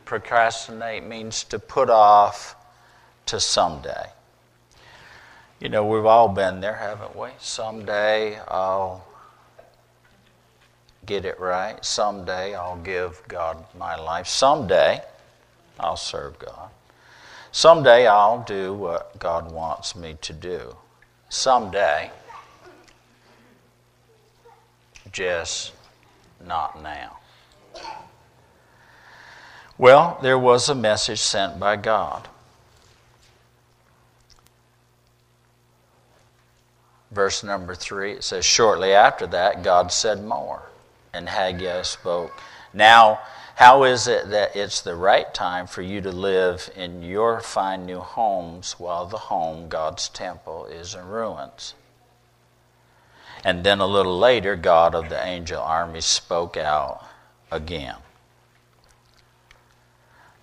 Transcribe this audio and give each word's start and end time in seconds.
procrastinate 0.05 1.03
means 1.03 1.43
to 1.43 1.59
put 1.59 1.91
off 1.91 2.55
to 3.27 3.41
someday. 3.41 4.07
You 5.61 5.69
know, 5.69 5.85
we've 5.85 6.07
all 6.07 6.29
been 6.29 6.61
there, 6.61 6.77
haven't 6.77 7.17
we? 7.17 7.31
Someday 7.39 8.39
I'll 8.47 9.05
get 11.05 11.25
it 11.25 11.41
right. 11.41 11.85
Someday 11.85 12.55
I'll 12.55 12.77
give 12.77 13.21
God 13.27 13.65
my 13.77 13.97
life. 13.97 14.29
Someday 14.29 15.03
I'll 15.81 15.97
serve 15.97 16.39
God. 16.39 16.71
Someday 17.51 18.07
I'll 18.07 18.45
do 18.45 18.73
what 18.73 19.19
God 19.19 19.51
wants 19.51 19.97
me 19.97 20.17
to 20.21 20.33
do. 20.33 20.77
Someday, 21.29 22.13
just 25.11 25.73
not 26.47 26.81
now. 26.81 27.19
Well, 29.77 30.19
there 30.23 30.39
was 30.39 30.69
a 30.69 30.75
message 30.75 31.21
sent 31.21 31.59
by 31.59 31.77
God. 31.77 32.29
Verse 37.11 37.43
number 37.43 37.75
three, 37.75 38.13
it 38.13 38.25
says, 38.25 38.45
Shortly 38.45 38.93
after 38.93 39.27
that, 39.29 39.63
God 39.63 39.93
said 39.93 40.23
more. 40.23 40.63
And 41.13 41.29
Haggai 41.29 41.83
spoke, 41.83 42.33
Now, 42.73 43.21
how 43.57 43.85
is 43.85 44.07
it 44.07 44.31
that 44.31 44.55
it's 44.55 44.81
the 44.81 44.95
right 44.95 45.33
time 45.35 45.67
for 45.67 45.83
you 45.83 46.01
to 46.03 46.13
live 46.13 46.71
in 46.77 47.03
your 47.03 47.41
fine 47.41 47.87
new 47.87 48.01
homes 48.01 48.73
while 48.79 49.07
the 49.07 49.17
home, 49.17 49.69
God's 49.69 50.09
temple, 50.09 50.67
is 50.67 50.95
in 50.95 51.07
ruins? 51.07 51.75
And 53.43 53.65
then 53.65 53.81
a 53.81 53.87
little 53.87 54.19
later, 54.19 54.55
God 54.57 54.95
of 54.95 55.09
the 55.09 55.25
angel 55.25 55.61
army 55.61 56.01
spoke 56.01 56.57
out 56.57 57.05
again 57.51 57.97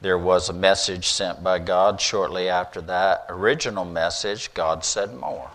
there 0.05 0.17
was 0.19 0.49
a 0.49 0.53
message 0.53 1.07
sent 1.07 1.43
by 1.43 1.57
God 1.57 1.99
shortly 1.99 2.47
after 2.47 2.79
that 2.81 3.25
original 3.27 3.85
message. 3.85 4.53
God 4.53 4.85
said 4.85 5.15
more. 5.15 5.49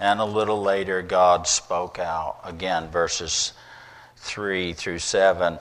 And 0.00 0.20
a 0.20 0.24
little 0.24 0.60
later, 0.60 1.02
God 1.02 1.46
spoke 1.46 1.98
out 1.98 2.40
again, 2.44 2.88
verses 2.90 3.52
3 4.16 4.72
through 4.72 4.98
7. 4.98 5.58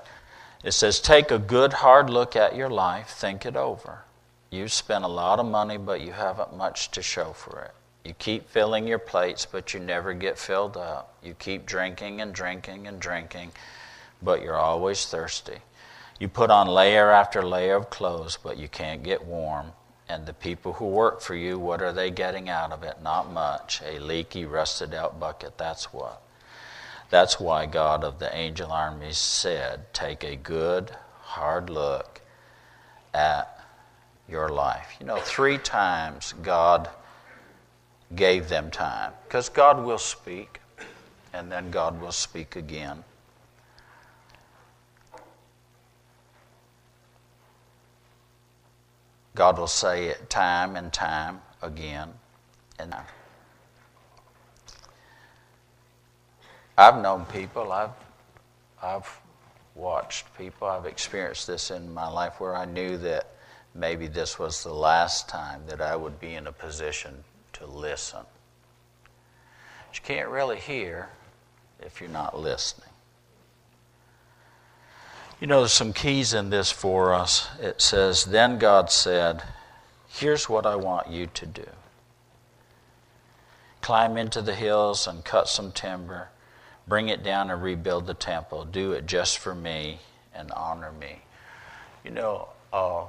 It 0.63 0.71
says, 0.71 0.99
Take 0.99 1.31
a 1.31 1.37
good 1.37 1.73
hard 1.73 2.09
look 2.09 2.35
at 2.35 2.55
your 2.55 2.69
life, 2.69 3.09
think 3.09 3.45
it 3.45 3.55
over. 3.55 4.03
You've 4.49 4.71
spent 4.71 5.03
a 5.03 5.07
lot 5.07 5.39
of 5.39 5.45
money, 5.45 5.77
but 5.77 6.01
you 6.01 6.11
haven't 6.11 6.55
much 6.55 6.91
to 6.91 7.01
show 7.01 7.33
for 7.33 7.59
it. 7.61 7.71
You 8.07 8.13
keep 8.13 8.49
filling 8.49 8.87
your 8.87 8.99
plates, 8.99 9.45
but 9.45 9.73
you 9.73 9.79
never 9.79 10.13
get 10.13 10.37
filled 10.37 10.77
up. 10.77 11.15
You 11.23 11.33
keep 11.33 11.65
drinking 11.65 12.21
and 12.21 12.33
drinking 12.33 12.87
and 12.87 12.99
drinking, 12.99 13.51
but 14.21 14.41
you're 14.41 14.57
always 14.57 15.05
thirsty. 15.05 15.57
You 16.19 16.27
put 16.27 16.51
on 16.51 16.67
layer 16.67 17.11
after 17.11 17.41
layer 17.41 17.75
of 17.75 17.89
clothes, 17.89 18.37
but 18.41 18.57
you 18.57 18.67
can't 18.67 19.03
get 19.03 19.25
warm. 19.25 19.71
And 20.13 20.27
the 20.27 20.33
people 20.33 20.73
who 20.73 20.85
work 20.85 21.21
for 21.21 21.33
you, 21.33 21.57
what 21.57 21.81
are 21.81 21.91
they 21.91 22.11
getting 22.11 22.47
out 22.47 22.71
of 22.71 22.83
it? 22.83 22.97
Not 23.01 23.31
much. 23.31 23.81
A 23.83 23.97
leaky, 23.97 24.45
rusted 24.45 24.93
out 24.93 25.19
bucket. 25.19 25.57
That's 25.57 25.91
what. 25.91 26.21
That's 27.09 27.39
why 27.39 27.65
God 27.65 28.03
of 28.03 28.19
the 28.19 28.33
angel 28.35 28.71
armies 28.71 29.17
said, 29.17 29.91
Take 29.91 30.23
a 30.23 30.35
good, 30.35 30.91
hard 31.21 31.71
look 31.71 32.21
at 33.11 33.59
your 34.29 34.49
life. 34.49 34.95
You 34.99 35.07
know, 35.07 35.17
three 35.17 35.57
times 35.57 36.35
God 36.43 36.91
gave 38.13 38.49
them 38.49 38.69
time 38.69 39.13
because 39.23 39.49
God 39.49 39.83
will 39.83 39.97
speak, 39.97 40.61
and 41.33 41.51
then 41.51 41.71
God 41.71 41.99
will 41.99 42.11
speak 42.11 42.55
again. 42.55 43.03
God 49.35 49.57
will 49.57 49.67
say 49.67 50.05
it 50.05 50.29
time 50.29 50.75
and 50.75 50.93
time 50.93 51.41
again. 51.61 52.13
And 52.77 52.95
I've 56.77 57.01
known 57.01 57.25
people, 57.25 57.71
I've, 57.71 57.91
I've 58.81 59.19
watched 59.75 60.35
people, 60.37 60.67
I've 60.67 60.85
experienced 60.85 61.47
this 61.47 61.71
in 61.71 61.93
my 61.93 62.07
life 62.07 62.39
where 62.39 62.55
I 62.55 62.65
knew 62.65 62.97
that 62.97 63.27
maybe 63.73 64.07
this 64.07 64.37
was 64.37 64.63
the 64.63 64.73
last 64.73 65.27
time 65.27 65.61
that 65.67 65.81
I 65.81 65.95
would 65.95 66.19
be 66.19 66.35
in 66.35 66.47
a 66.47 66.51
position 66.51 67.23
to 67.53 67.65
listen. 67.65 68.21
But 69.87 69.97
you 69.97 70.03
can't 70.03 70.29
really 70.29 70.59
hear 70.59 71.09
if 71.79 72.01
you're 72.01 72.09
not 72.09 72.39
listening. 72.39 72.92
You 75.43 75.47
know, 75.47 75.59
there's 75.59 75.73
some 75.73 75.91
keys 75.91 76.33
in 76.33 76.51
this 76.51 76.71
for 76.71 77.13
us. 77.13 77.49
It 77.59 77.81
says, 77.81 78.23
Then 78.23 78.59
God 78.59 78.89
said, 78.89 79.43
Here's 80.07 80.47
what 80.47 80.65
I 80.65 80.77
want 80.77 81.09
you 81.09 81.27
to 81.33 81.45
do 81.45 81.65
climb 83.81 84.15
into 84.15 84.41
the 84.41 84.55
hills 84.55 85.05
and 85.05 85.25
cut 85.25 85.49
some 85.49 85.73
timber, 85.73 86.29
bring 86.87 87.09
it 87.09 87.23
down 87.23 87.49
and 87.49 87.61
rebuild 87.61 88.07
the 88.07 88.13
temple. 88.13 88.63
Do 88.63 88.93
it 88.93 89.05
just 89.05 89.37
for 89.37 89.53
me 89.53 89.99
and 90.33 90.49
honor 90.51 90.93
me. 90.93 91.19
You 92.05 92.11
know, 92.11 92.47
uh, 92.71 93.03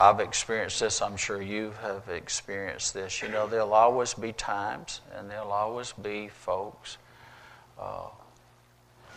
I've 0.00 0.20
experienced 0.20 0.80
this. 0.80 1.02
I'm 1.02 1.18
sure 1.18 1.42
you 1.42 1.74
have 1.82 2.08
experienced 2.08 2.94
this. 2.94 3.20
You 3.20 3.28
know, 3.28 3.46
there'll 3.46 3.74
always 3.74 4.14
be 4.14 4.32
times 4.32 5.02
and 5.14 5.28
there'll 5.28 5.52
always 5.52 5.92
be 5.92 6.28
folks. 6.28 6.96
Uh, 7.78 8.06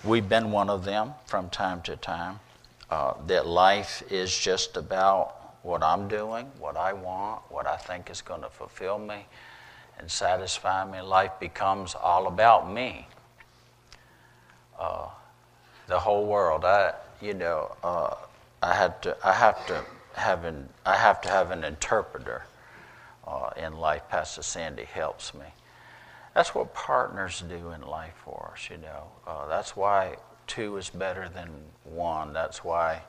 We've 0.03 0.27
been 0.27 0.51
one 0.51 0.69
of 0.69 0.83
them 0.83 1.13
from 1.25 1.49
time 1.49 1.81
to 1.83 1.95
time. 1.95 2.41
Uh, 2.89 3.13
that 3.27 3.47
life 3.47 4.03
is 4.11 4.37
just 4.37 4.75
about 4.75 5.55
what 5.63 5.81
I'm 5.81 6.09
doing, 6.09 6.51
what 6.59 6.75
I 6.75 6.91
want, 6.91 7.41
what 7.49 7.65
I 7.65 7.77
think 7.77 8.09
is 8.09 8.21
going 8.21 8.41
to 8.41 8.49
fulfill 8.49 8.99
me 8.99 9.25
and 9.97 10.11
satisfy 10.11 10.83
me. 10.83 10.99
Life 10.99 11.31
becomes 11.39 11.95
all 11.95 12.27
about 12.27 12.69
me. 12.69 13.07
Uh, 14.77 15.07
the 15.87 15.99
whole 15.99 16.25
world. 16.25 16.65
I, 16.65 16.93
you 17.21 17.33
know, 17.33 17.75
uh, 17.81 18.15
I 18.61 18.75
had 18.75 19.01
to. 19.03 19.15
I 19.23 19.31
have 19.31 19.65
to 19.67 19.85
have 20.15 20.43
an. 20.43 20.67
I 20.85 20.97
have 20.97 21.21
to 21.21 21.29
have 21.29 21.51
an 21.51 21.63
interpreter 21.63 22.43
uh, 23.25 23.51
in 23.55 23.77
life. 23.77 24.01
Pastor 24.09 24.43
Sandy 24.43 24.83
helps 24.83 25.33
me. 25.33 25.45
That's 26.33 26.55
what 26.55 26.73
partners 26.73 27.43
do 27.47 27.71
in 27.71 27.81
life 27.81 28.15
for 28.23 28.51
us, 28.53 28.69
you 28.69 28.77
know. 28.77 29.03
Uh, 29.27 29.47
that's 29.47 29.75
why 29.75 30.15
two 30.47 30.77
is 30.77 30.89
better 30.89 31.29
than 31.29 31.49
one. 31.83 32.33
That's 32.33 32.63
why 32.63 33.01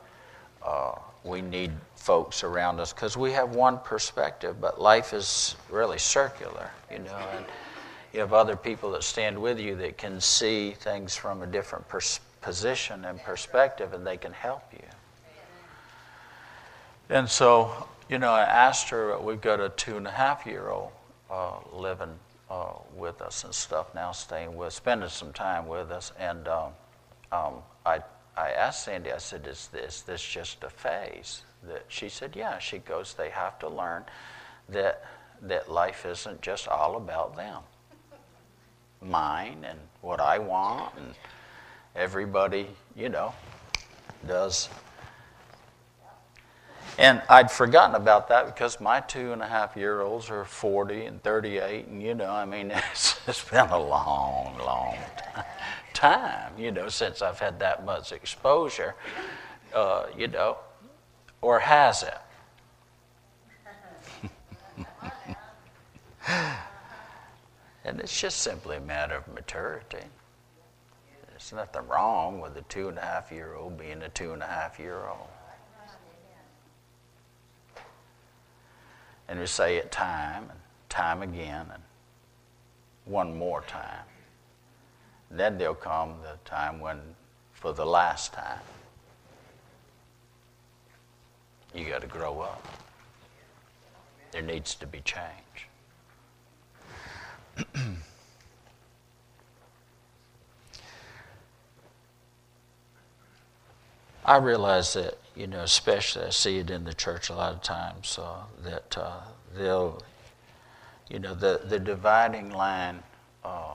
uh, 0.63 0.97
we 1.25 1.41
need 1.41 1.73
folks 1.97 2.45
around 2.45 2.81
us 2.81 2.93
because 2.93 3.17
we 3.17 3.33
have 3.33 3.55
one 3.55 3.79
perspective, 3.79 4.61
but 4.61 4.81
life 4.81 5.15
is 5.15 5.57
really 5.71 5.99
circular, 5.99 6.71
you 6.91 6.99
know. 6.99 7.17
And 7.35 7.47
you 8.13 8.21
have 8.21 8.35
other 8.35 8.57
people 8.57 8.93
that 8.93 9.03
stand 9.03 9.41
with 9.41 9.59
you 9.59 9.75
that 9.77 9.97
can 9.97 10.21
see 10.21 10.73
things 10.73 11.17
from 11.17 11.43
a 11.43 11.47
different 11.47 11.89
pers- 11.89 12.21
position 12.43 13.07
and 13.07 13.21
perspective, 13.23 13.95
and 13.95 14.07
they 14.07 14.19
can 14.19 14.33
help 14.33 14.63
you. 14.73 14.87
And 17.09 17.29
so, 17.29 17.89
you 18.09 18.19
know, 18.19 18.33
I 18.33 18.43
asked 18.43 18.91
her, 18.91 19.19
we've 19.19 19.41
got 19.41 19.61
a 19.61 19.71
two 19.71 19.97
and 19.97 20.07
a 20.07 20.11
half 20.11 20.47
year 20.47 20.69
old 20.69 20.93
uh, 21.31 21.57
living 21.73 22.19
uh, 22.51 22.75
with 22.97 23.23
us 23.23 23.45
and 23.45 23.55
stuff 23.55 23.95
now, 23.95 24.13
staying 24.13 24.57
with, 24.57 24.73
spending 24.73 25.09
some 25.09 25.33
time 25.33 25.67
with 25.67 25.91
us. 25.91 26.13
And 26.19 26.47
um, 26.49 26.73
um, 27.33 27.55
I, 27.85 28.01
I 28.37 28.51
asked 28.51 28.85
Sandy, 28.85 29.13
I 29.13 29.19
said, 29.19 29.47
is 29.47 29.69
this, 29.69 30.03
this 30.03 30.23
just 30.23 30.63
a 30.65 30.71
phase? 30.71 31.43
That 31.67 31.85
she 31.89 32.09
said, 32.09 32.37
yeah. 32.37 32.59
She 32.59 32.79
goes, 32.79 33.15
they 33.15 33.31
have 33.31 33.59
to 33.61 33.69
learn 33.69 34.05
that, 34.69 35.05
that 35.43 35.71
life 35.71 36.05
isn't 36.07 36.43
just 36.43 36.69
all 36.69 36.97
about 36.97 37.37
them. 37.37 37.63
Mine 39.01 39.65
and 39.69 39.79
what 40.01 40.21
I 40.21 40.39
want, 40.39 40.95
and 40.97 41.15
everybody, 41.95 42.69
you 42.97 43.09
know, 43.09 43.35
does 44.27 44.69
and 46.99 47.23
I'd 47.29 47.51
forgotten 47.51 47.97
about 47.97 48.29
that 48.29 48.47
because 48.47 48.81
my 48.81 49.01
two 49.01 49.33
and 49.33 49.43
a 49.43 49.47
half 49.47 49.77
year 49.77 50.01
olds 50.01 50.31
are 50.31 50.45
40 50.45 51.07
and 51.07 51.23
38, 51.23 51.87
and 51.87 52.03
you 52.03 52.15
know, 52.15 52.31
I 52.31 52.45
mean, 52.45 52.71
it's, 52.93 53.21
it's 53.27 53.49
been 53.49 53.69
a 53.69 53.79
long, 53.79 54.57
long 54.59 54.97
time, 55.93 56.53
you 56.59 56.71
know, 56.71 56.89
since 56.89 57.23
I've 57.23 57.39
had 57.39 57.59
that 57.61 57.85
much 57.85 58.13
exposure, 58.13 58.95
uh, 59.75 60.07
you 60.17 60.29
know, 60.29 60.59
or 61.43 61.59
has 61.59 62.05
it? 62.05 62.15
and 67.85 68.01
it's 68.01 68.19
just 68.19 68.39
simply 68.39 68.77
a 68.77 68.81
matter 68.81 69.17
of 69.17 69.29
maturity. 69.35 69.99
There's 71.29 71.53
nothing 71.53 71.87
wrong 71.89 72.41
with 72.41 72.57
a 72.57 72.63
two 72.63 72.89
and 72.89 72.97
a 72.97 73.03
half 73.03 73.31
year 73.31 73.55
old 73.55 73.77
being 73.77 74.03
a 74.03 74.09
two 74.09 74.33
and 74.33 74.43
a 74.43 74.47
half 74.47 74.79
year 74.79 75.07
old. 75.09 75.29
And 79.29 79.41
we 79.41 79.47
say 79.47 79.77
it 79.77 79.91
time 79.91 80.51
and 80.51 80.59
time 80.89 81.23
again 81.23 81.67
and 81.73 81.83
one 83.05 83.37
more 83.37 83.63
time. 83.63 84.05
Then 85.31 85.59
there'll 85.59 85.75
come 85.75 86.17
the 86.23 86.39
time 86.49 86.81
when, 86.81 87.01
for 87.53 87.73
the 87.73 87.87
last 87.87 88.33
time, 88.33 88.61
you 91.75 91.89
got 91.89 92.03
to 92.03 92.07
grow 92.07 92.41
up. 92.41 92.67
There 94.31 94.43
needs 94.43 94.75
to 94.77 94.87
be 94.87 95.01
change. 95.01 95.69
I 104.25 104.39
realize 104.39 104.95
that 104.95 105.19
you 105.37 105.47
know, 105.47 105.61
especially 105.61 106.27
I 106.27 106.31
see 106.31 106.59
it 106.59 106.71
in 106.71 106.85
the 106.85 106.95
church 106.95 107.29
a 107.29 107.35
lot 107.35 107.53
of 107.53 107.63
times 107.63 108.19
uh, 108.21 108.45
that 108.63 108.97
uh, 108.97 109.21
they'll, 109.57 110.03
you 111.09 111.19
know, 111.19 111.35
the, 111.35 111.63
the 111.65 111.79
dividing 111.79 112.51
line 112.51 113.03
uh, 113.45 113.75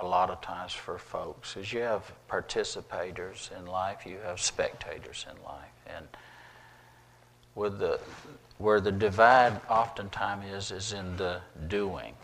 a 0.00 0.06
lot 0.06 0.30
of 0.30 0.40
times 0.40 0.72
for 0.72 0.98
folks 0.98 1.56
is 1.56 1.72
you 1.72 1.80
have 1.80 2.12
participators 2.28 3.56
in 3.58 3.66
life, 3.66 4.04
you 4.04 4.18
have 4.24 4.40
spectators 4.40 5.26
in 5.30 5.42
life. 5.44 5.72
And 5.86 6.06
with 7.54 7.78
the, 7.78 8.00
where 8.58 8.80
the 8.80 8.92
divide 8.92 9.60
oftentimes 9.68 10.46
is, 10.52 10.70
is 10.70 10.92
in 10.92 11.16
the 11.16 11.40
doing. 11.68 12.14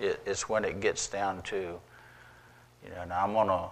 It, 0.00 0.20
it's 0.26 0.48
when 0.48 0.64
it 0.64 0.80
gets 0.80 1.06
down 1.08 1.42
to, 1.42 1.56
you 2.84 2.90
know, 2.94 3.04
now 3.04 3.24
I'm 3.24 3.32
going 3.32 3.48
to 3.48 3.68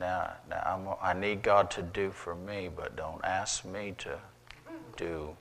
now, 0.00 0.32
now 0.48 0.98
i 1.02 1.12
need 1.12 1.42
God 1.42 1.70
to 1.72 1.82
do 1.82 2.10
for 2.10 2.34
me, 2.34 2.70
but 2.74 2.96
don't 2.96 3.22
ask 3.22 3.64
me 3.64 3.94
to 3.98 4.18
do 4.96 5.36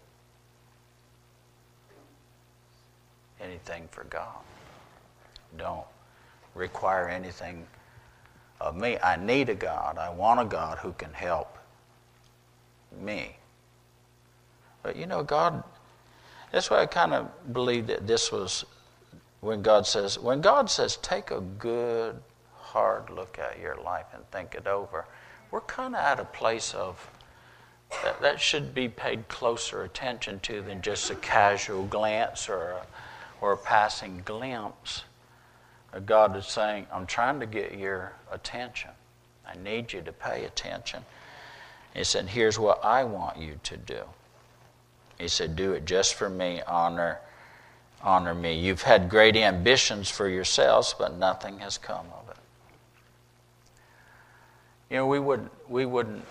anything 3.40 3.88
for 3.90 4.04
God. 4.06 4.36
Don't 5.58 5.86
require 6.56 7.08
anything 7.08 7.66
of 8.60 8.76
me. 8.76 8.98
I 9.02 9.16
need 9.16 9.50
a 9.50 9.56
God. 9.56 9.98
I 9.98 10.10
want 10.10 10.42
a 10.42 10.46
God 10.46 10.78
who 10.80 10.92
can 10.92 11.14
help 11.14 11.58
me. 13.02 13.38
But 14.84 14.98
you 14.98 15.06
know, 15.06 15.24
God, 15.24 15.64
that's 16.52 16.70
why 16.70 16.82
I 16.82 16.86
kind 16.86 17.14
of 17.14 17.54
believe 17.54 17.88
that 17.88 18.08
this 18.08 18.32
was 18.32 18.66
when 19.40 19.62
God 19.62 19.88
says, 19.88 20.20
when 20.20 20.42
God 20.42 20.70
says, 20.70 20.98
take 20.98 21.32
a 21.32 21.40
good 21.40 22.20
hard 22.70 23.10
look 23.10 23.40
at 23.40 23.60
your 23.60 23.76
life 23.76 24.06
and 24.14 24.24
think 24.32 24.56
it 24.56 24.68
over, 24.68 25.06
we're 25.52 25.62
kind 25.62 25.96
of 25.96 26.02
at 26.02 26.20
a 26.20 26.26
place 26.26 26.74
of 26.74 27.10
that, 28.04 28.22
that 28.22 28.40
should 28.40 28.74
be 28.74 28.88
paid 28.88 29.28
closer 29.28 29.84
attention 29.84 30.40
to 30.42 30.62
than 30.62 30.82
just 30.82 31.10
a 31.10 31.16
casual 31.16 31.86
glance 31.86 32.48
or 32.48 32.72
a, 32.72 32.86
or 33.42 33.54
a 33.54 33.58
passing 33.58 34.22
glimpse. 34.26 35.04
God 36.06 36.36
is 36.36 36.46
saying, 36.46 36.86
I'm 36.94 37.08
trying 37.08 37.40
to 37.40 37.48
get 37.48 37.78
your 37.78 38.14
attention. 38.32 38.92
I 39.48 39.58
need 39.58 39.92
you 39.92 40.02
to 40.04 40.12
pay 40.12 40.46
attention. 40.46 41.04
He 41.96 42.04
said, 42.04 42.28
Here's 42.28 42.60
what 42.60 42.86
I 42.86 43.04
want 43.04 43.38
you 43.38 43.60
to 43.64 43.78
do. 43.78 44.02
He 45.18 45.28
said, 45.28 45.56
Do 45.56 45.74
it 45.74 45.86
just 45.86 46.14
for 46.14 46.30
me, 46.30 46.62
honor, 46.68 47.20
honor 48.04 48.36
me. 48.36 48.60
You've 48.60 48.84
had 48.84 49.10
great 49.10 49.36
ambitions 49.36 50.10
for 50.10 50.30
yourselves, 50.30 50.94
but 50.98 51.18
nothing 51.18 51.60
has 51.60 51.80
come 51.80 52.06
of 52.14 52.19
you 54.90 54.98
know, 54.98 55.08
we 55.08 55.20
wouldn't, 55.20 55.52
we 55.70 55.86
wouldn't 55.86 56.24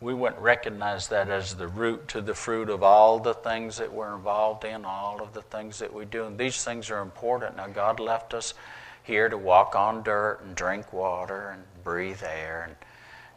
we 0.00 0.14
wouldn't 0.14 0.40
recognize 0.40 1.08
that 1.08 1.28
as 1.28 1.54
the 1.54 1.66
root 1.66 2.06
to 2.08 2.20
the 2.20 2.34
fruit 2.34 2.68
of 2.68 2.82
all 2.84 3.18
the 3.18 3.34
things 3.34 3.78
that 3.78 3.92
we're 3.92 4.14
involved 4.14 4.64
in, 4.64 4.84
all 4.84 5.20
of 5.20 5.34
the 5.34 5.42
things 5.42 5.80
that 5.80 5.92
we 5.92 6.04
do. 6.04 6.24
And 6.24 6.38
these 6.38 6.62
things 6.62 6.88
are 6.90 7.00
important. 7.00 7.56
Now, 7.56 7.66
God 7.66 7.98
left 7.98 8.32
us 8.32 8.54
here 9.02 9.28
to 9.28 9.36
walk 9.36 9.74
on 9.74 10.04
dirt 10.04 10.40
and 10.44 10.54
drink 10.54 10.92
water 10.92 11.50
and 11.50 11.64
breathe 11.82 12.22
air 12.22 12.66
and 12.68 12.76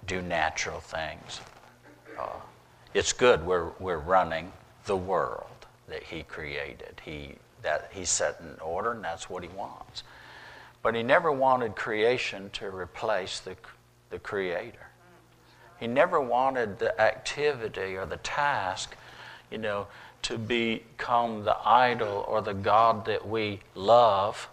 do 0.05 0.21
natural 0.21 0.79
things. 0.79 1.41
Uh, 2.19 2.27
it's 2.93 3.13
good. 3.13 3.43
We're, 3.43 3.69
we're 3.79 3.97
running 3.97 4.51
the 4.85 4.97
world 4.97 5.47
that 5.87 6.03
He 6.03 6.21
created. 6.23 7.01
He, 7.03 7.35
that 7.63 7.89
he 7.91 8.05
set 8.05 8.39
in 8.39 8.59
order, 8.59 8.91
and 8.91 9.03
that's 9.03 9.31
what 9.31 9.41
He 9.41 9.49
wants. 9.49 10.03
But 10.83 10.93
He 10.93 11.01
never 11.01 11.31
wanted 11.31 11.75
creation 11.75 12.51
to 12.53 12.67
replace 12.67 13.39
the 13.39 13.55
the 14.11 14.19
Creator. 14.19 14.87
He 15.79 15.87
never 15.87 16.21
wanted 16.21 16.77
the 16.77 16.99
activity 17.01 17.95
or 17.95 18.05
the 18.05 18.17
task, 18.17 18.95
you 19.49 19.57
know, 19.57 19.87
to 20.21 20.37
become 20.37 21.43
the 21.43 21.57
idol 21.65 22.23
or 22.27 22.41
the 22.41 22.53
God 22.53 23.05
that 23.05 23.27
we 23.27 23.61
love 23.73 24.47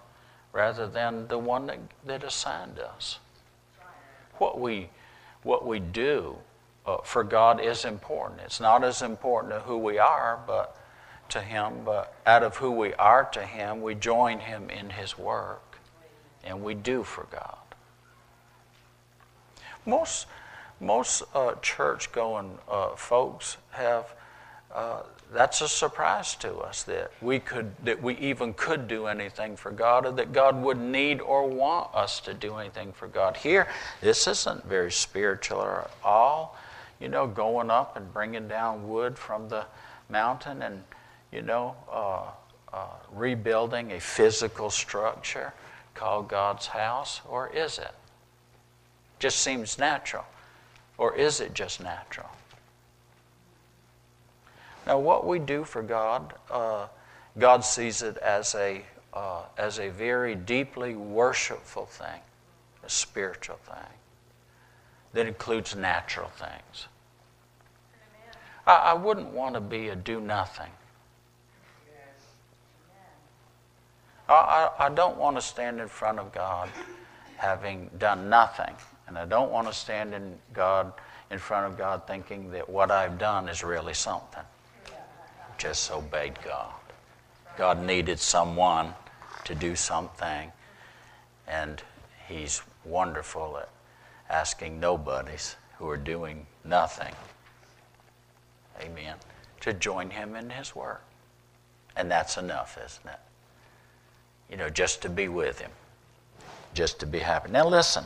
rather 0.53 0.87
than 0.87 1.29
the 1.29 1.39
one 1.39 1.67
that, 1.67 1.79
that 2.07 2.25
assigned 2.25 2.79
us. 2.79 3.19
What 4.39 4.59
we, 4.59 4.89
what 5.43 5.67
we 5.67 5.79
do 5.79 6.37
uh, 6.87 6.99
for 7.05 7.23
God 7.23 7.61
is 7.61 7.85
important. 7.85 8.41
It's 8.41 8.61
not 8.61 8.83
as 8.83 9.03
important 9.03 9.53
to 9.53 9.61
who 9.61 9.77
we 9.77 9.99
are, 9.99 10.39
but 10.47 10.79
to 11.29 11.43
Him, 11.43 11.83
but 11.85 12.15
out 12.25 12.43
of 12.43 12.57
who 12.57 12.71
we 12.71 12.95
are 12.95 13.25
to 13.33 13.43
Him, 13.43 13.83
we 13.83 13.95
join 13.95 14.39
Him 14.39 14.71
in 14.71 14.89
His 14.89 15.19
work 15.19 15.79
and 16.45 16.63
we 16.63 16.75
do 16.75 17.03
for 17.03 17.27
God. 17.31 17.59
Most, 19.87 20.27
most 20.81 21.23
uh, 21.35 21.55
church 21.63 22.13
going 22.13 22.59
uh, 22.71 22.91
folks 22.97 23.57
have, 23.71 24.07
uh, 24.75 25.03
that's 25.33 25.61
a 25.61 25.69
surprise 25.69 26.35
to 26.37 26.57
us 26.59 26.83
that 26.85 27.11
we, 27.21 27.39
could, 27.39 27.73
that 27.85 28.03
we 28.03 28.17
even 28.17 28.55
could 28.55 28.89
do 28.89 29.07
anything 29.07 29.57
for 29.57 29.71
God 29.71 30.07
or 30.07 30.13
that 30.13 30.33
God 30.33 30.61
would 30.63 30.79
need 30.79 31.21
or 31.21 31.47
want 31.47 31.95
us 31.95 32.21
to 32.21 32.35
do 32.35 32.57
anything 32.57 32.93
for 32.93 33.09
God. 33.09 33.37
Here, 33.37 33.69
this 34.01 34.27
isn't 34.27 34.65
very 34.65 34.93
spiritual 34.93 35.63
at 35.63 35.91
all. 36.03 36.57
You 37.01 37.09
know, 37.09 37.27
going 37.27 37.71
up 37.71 37.97
and 37.97 38.13
bringing 38.13 38.49
down 38.49 38.89
wood 38.89 39.19
from 39.19 39.49
the 39.49 39.67
mountain 40.09 40.63
and, 40.63 40.83
you 41.31 41.43
know, 41.43 41.77
uh, 41.91 42.23
uh, 42.73 42.87
rebuilding 43.13 43.93
a 43.93 44.01
physical 44.01 44.71
structure 44.71 45.53
called 45.95 46.29
God's 46.29 46.67
house, 46.67 47.21
or 47.29 47.49
is 47.49 47.79
it? 47.79 47.93
Just 49.19 49.41
seems 49.41 49.79
natural? 49.79 50.25
Or 50.97 51.15
is 51.17 51.41
it 51.41 51.55
just 51.55 51.81
natural? 51.81 52.29
Now, 54.87 54.99
what 54.99 55.27
we 55.27 55.39
do 55.39 55.65
for 55.65 55.83
God, 55.83 56.33
uh, 56.51 56.87
God 57.39 57.65
sees 57.65 58.03
it 58.03 58.17
as 58.17 58.55
a, 58.55 58.83
uh, 59.13 59.43
as 59.57 59.79
a 59.79 59.91
very 59.91 60.35
deeply 60.35 60.95
worshipful 60.95 61.87
thing, 61.87 62.21
a 62.83 62.89
spiritual 62.89 63.59
thing 63.67 63.93
that 65.13 65.27
includes 65.27 65.77
natural 65.77 66.31
things. 66.31 66.89
I, 68.67 68.77
I 68.77 68.95
wouldn't 68.95 69.29
want 69.29 69.55
to 69.55 69.61
be 69.61 69.89
a 69.89 69.97
do 69.97 70.21
nothing. 70.21 70.71
I, 74.29 74.33
I, 74.79 74.87
I 74.87 74.89
don't 74.91 75.17
want 75.17 75.37
to 75.37 75.43
stand 75.43 75.81
in 75.81 75.89
front 75.89 76.19
of 76.19 76.33
God 76.33 76.69
having 77.37 77.91
done 77.99 78.29
nothing. 78.29 78.75
And 79.09 79.17
I 79.17 79.25
don't 79.25 79.51
want 79.51 79.67
to 79.67 79.73
stand 79.73 80.13
in 80.13 80.39
God 80.53 80.93
in 81.31 81.39
front 81.39 81.67
of 81.67 81.79
God 81.79 82.07
thinking 82.07 82.51
that 82.51 82.69
what 82.69 82.91
I've 82.91 83.19
done 83.19 83.49
is 83.49 83.65
really 83.65 83.95
something. 83.95 84.43
Just 85.57 85.91
obeyed 85.91 86.39
God. 86.45 86.73
God 87.57 87.83
needed 87.83 88.21
someone 88.21 88.95
to 89.45 89.55
do 89.55 89.75
something, 89.75 90.53
and 91.49 91.83
He's 92.29 92.63
wonderful 92.85 93.59
at 93.59 93.69
asking 94.29 94.79
nobodies 94.79 95.57
who 95.79 95.89
are 95.89 95.97
doing 95.97 96.47
nothing, 96.65 97.15
amen, 98.81 99.17
to 99.61 99.73
join 99.73 100.11
Him 100.11 100.37
in 100.37 100.51
His 100.51 100.77
work. 100.77 101.03
And 101.97 102.11
that's 102.11 102.37
enough, 102.37 102.79
isn't 102.85 103.09
it? 103.11 103.21
You 104.51 104.59
know, 104.59 104.69
just 104.69 105.03
to 105.03 105.09
be 105.09 105.29
with 105.29 105.59
Him, 105.61 105.71
just 106.75 107.01
to 107.01 107.07
be 107.07 107.19
happy. 107.19 107.51
Now, 107.51 107.67
listen. 107.67 108.05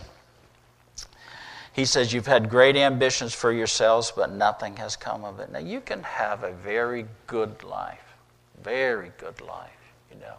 He 1.73 1.87
says, 1.87 2.13
You've 2.13 2.27
had 2.27 2.51
great 2.51 2.77
ambitions 2.77 3.35
for 3.35 3.51
yourselves, 3.53 4.13
but 4.15 4.31
nothing 4.31 4.77
has 4.77 4.95
come 4.95 5.25
of 5.25 5.41
it. 5.41 5.51
Now, 5.51 5.61
you 5.61 5.81
can 5.81 6.03
have 6.03 6.45
a 6.45 6.53
very 6.53 7.07
good 7.27 7.63
life, 7.65 8.15
very 8.63 9.13
good 9.19 9.41
life, 9.41 9.71
you 10.13 10.21
know, 10.21 10.37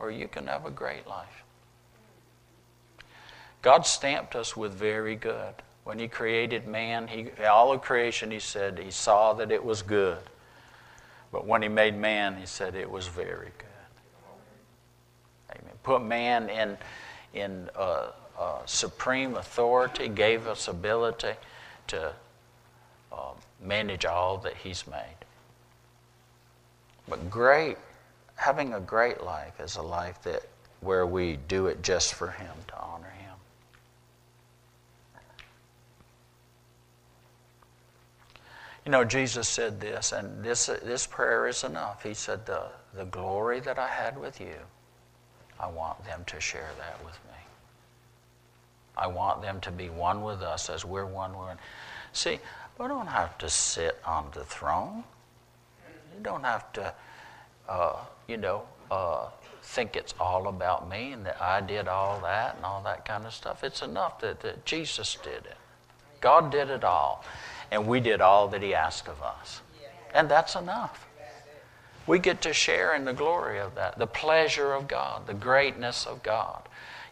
or 0.00 0.10
you 0.10 0.26
can 0.26 0.46
have 0.48 0.66
a 0.66 0.70
great 0.70 1.06
life. 1.06 1.44
God 3.62 3.86
stamped 3.86 4.34
us 4.34 4.56
with 4.56 4.72
very 4.72 5.14
good. 5.14 5.54
When 5.84 6.00
He 6.00 6.08
created 6.08 6.66
man, 6.66 7.06
he, 7.06 7.28
all 7.48 7.72
of 7.72 7.82
creation, 7.82 8.32
He 8.32 8.40
said 8.40 8.78
He 8.78 8.90
saw 8.90 9.34
that 9.34 9.52
it 9.52 9.64
was 9.64 9.82
good. 9.82 10.18
But 11.30 11.46
when 11.46 11.62
He 11.62 11.68
made 11.68 11.96
man, 11.96 12.36
He 12.36 12.46
said 12.46 12.74
it 12.74 12.90
was 12.90 13.06
very 13.06 13.52
good. 13.56 13.66
Amen. 15.52 15.74
Put 15.84 16.02
man 16.02 16.50
in, 16.50 16.76
in 17.34 17.70
uh, 17.76 18.10
uh, 18.38 18.58
supreme 18.66 19.36
authority, 19.36 20.08
gave 20.08 20.46
us 20.46 20.68
ability 20.68 21.32
to 21.88 22.12
uh, 23.12 23.30
manage 23.62 24.04
all 24.04 24.38
that 24.38 24.54
He's 24.56 24.86
made. 24.86 25.16
But 27.08 27.30
great, 27.30 27.78
having 28.34 28.74
a 28.74 28.80
great 28.80 29.22
life 29.22 29.60
is 29.60 29.76
a 29.76 29.82
life 29.82 30.22
that 30.22 30.42
where 30.80 31.06
we 31.06 31.38
do 31.48 31.66
it 31.66 31.82
just 31.82 32.14
for 32.14 32.28
Him 32.28 32.52
to 32.68 32.78
honor 32.78 33.12
Him. 33.18 33.36
You 38.84 38.92
know, 38.92 39.04
Jesus 39.04 39.48
said 39.48 39.80
this, 39.80 40.12
and 40.12 40.44
this, 40.44 40.66
this 40.66 41.06
prayer 41.06 41.48
is 41.48 41.64
enough. 41.64 42.02
He 42.02 42.14
said, 42.14 42.46
the, 42.46 42.66
the 42.94 43.04
glory 43.06 43.60
that 43.60 43.78
I 43.78 43.88
had 43.88 44.16
with 44.18 44.40
you, 44.40 44.54
I 45.58 45.68
want 45.68 46.04
them 46.04 46.22
to 46.26 46.40
share 46.40 46.70
that 46.78 47.04
with 47.04 47.14
me. 47.24 47.25
I 48.96 49.06
want 49.06 49.42
them 49.42 49.60
to 49.60 49.70
be 49.70 49.88
one 49.88 50.22
with 50.22 50.42
us 50.42 50.70
as 50.70 50.84
we're 50.84 51.06
one 51.06 51.36
with. 51.38 51.58
See, 52.12 52.38
we 52.78 52.88
don't 52.88 53.06
have 53.06 53.36
to 53.38 53.48
sit 53.48 53.98
on 54.04 54.28
the 54.32 54.44
throne. 54.44 55.04
You 56.14 56.22
don't 56.22 56.44
have 56.44 56.72
to, 56.74 56.94
uh, 57.68 57.96
you 58.26 58.36
know, 58.36 58.62
uh, 58.90 59.26
think 59.62 59.96
it's 59.96 60.14
all 60.20 60.48
about 60.48 60.88
me 60.88 61.12
and 61.12 61.26
that 61.26 61.40
I 61.42 61.60
did 61.60 61.88
all 61.88 62.20
that 62.20 62.56
and 62.56 62.64
all 62.64 62.82
that 62.84 63.04
kind 63.04 63.26
of 63.26 63.34
stuff. 63.34 63.64
It's 63.64 63.82
enough 63.82 64.20
that, 64.20 64.40
that 64.40 64.64
Jesus 64.64 65.18
did 65.22 65.44
it. 65.44 65.56
God 66.20 66.50
did 66.50 66.70
it 66.70 66.84
all. 66.84 67.24
And 67.70 67.86
we 67.86 68.00
did 68.00 68.20
all 68.20 68.48
that 68.48 68.62
He 68.62 68.74
asked 68.74 69.08
of 69.08 69.20
us. 69.22 69.60
And 70.14 70.28
that's 70.30 70.54
enough. 70.54 71.06
We 72.06 72.20
get 72.20 72.40
to 72.42 72.52
share 72.52 72.94
in 72.94 73.04
the 73.04 73.12
glory 73.12 73.58
of 73.58 73.74
that, 73.74 73.98
the 73.98 74.06
pleasure 74.06 74.72
of 74.72 74.86
God, 74.86 75.26
the 75.26 75.34
greatness 75.34 76.06
of 76.06 76.22
God. 76.22 76.65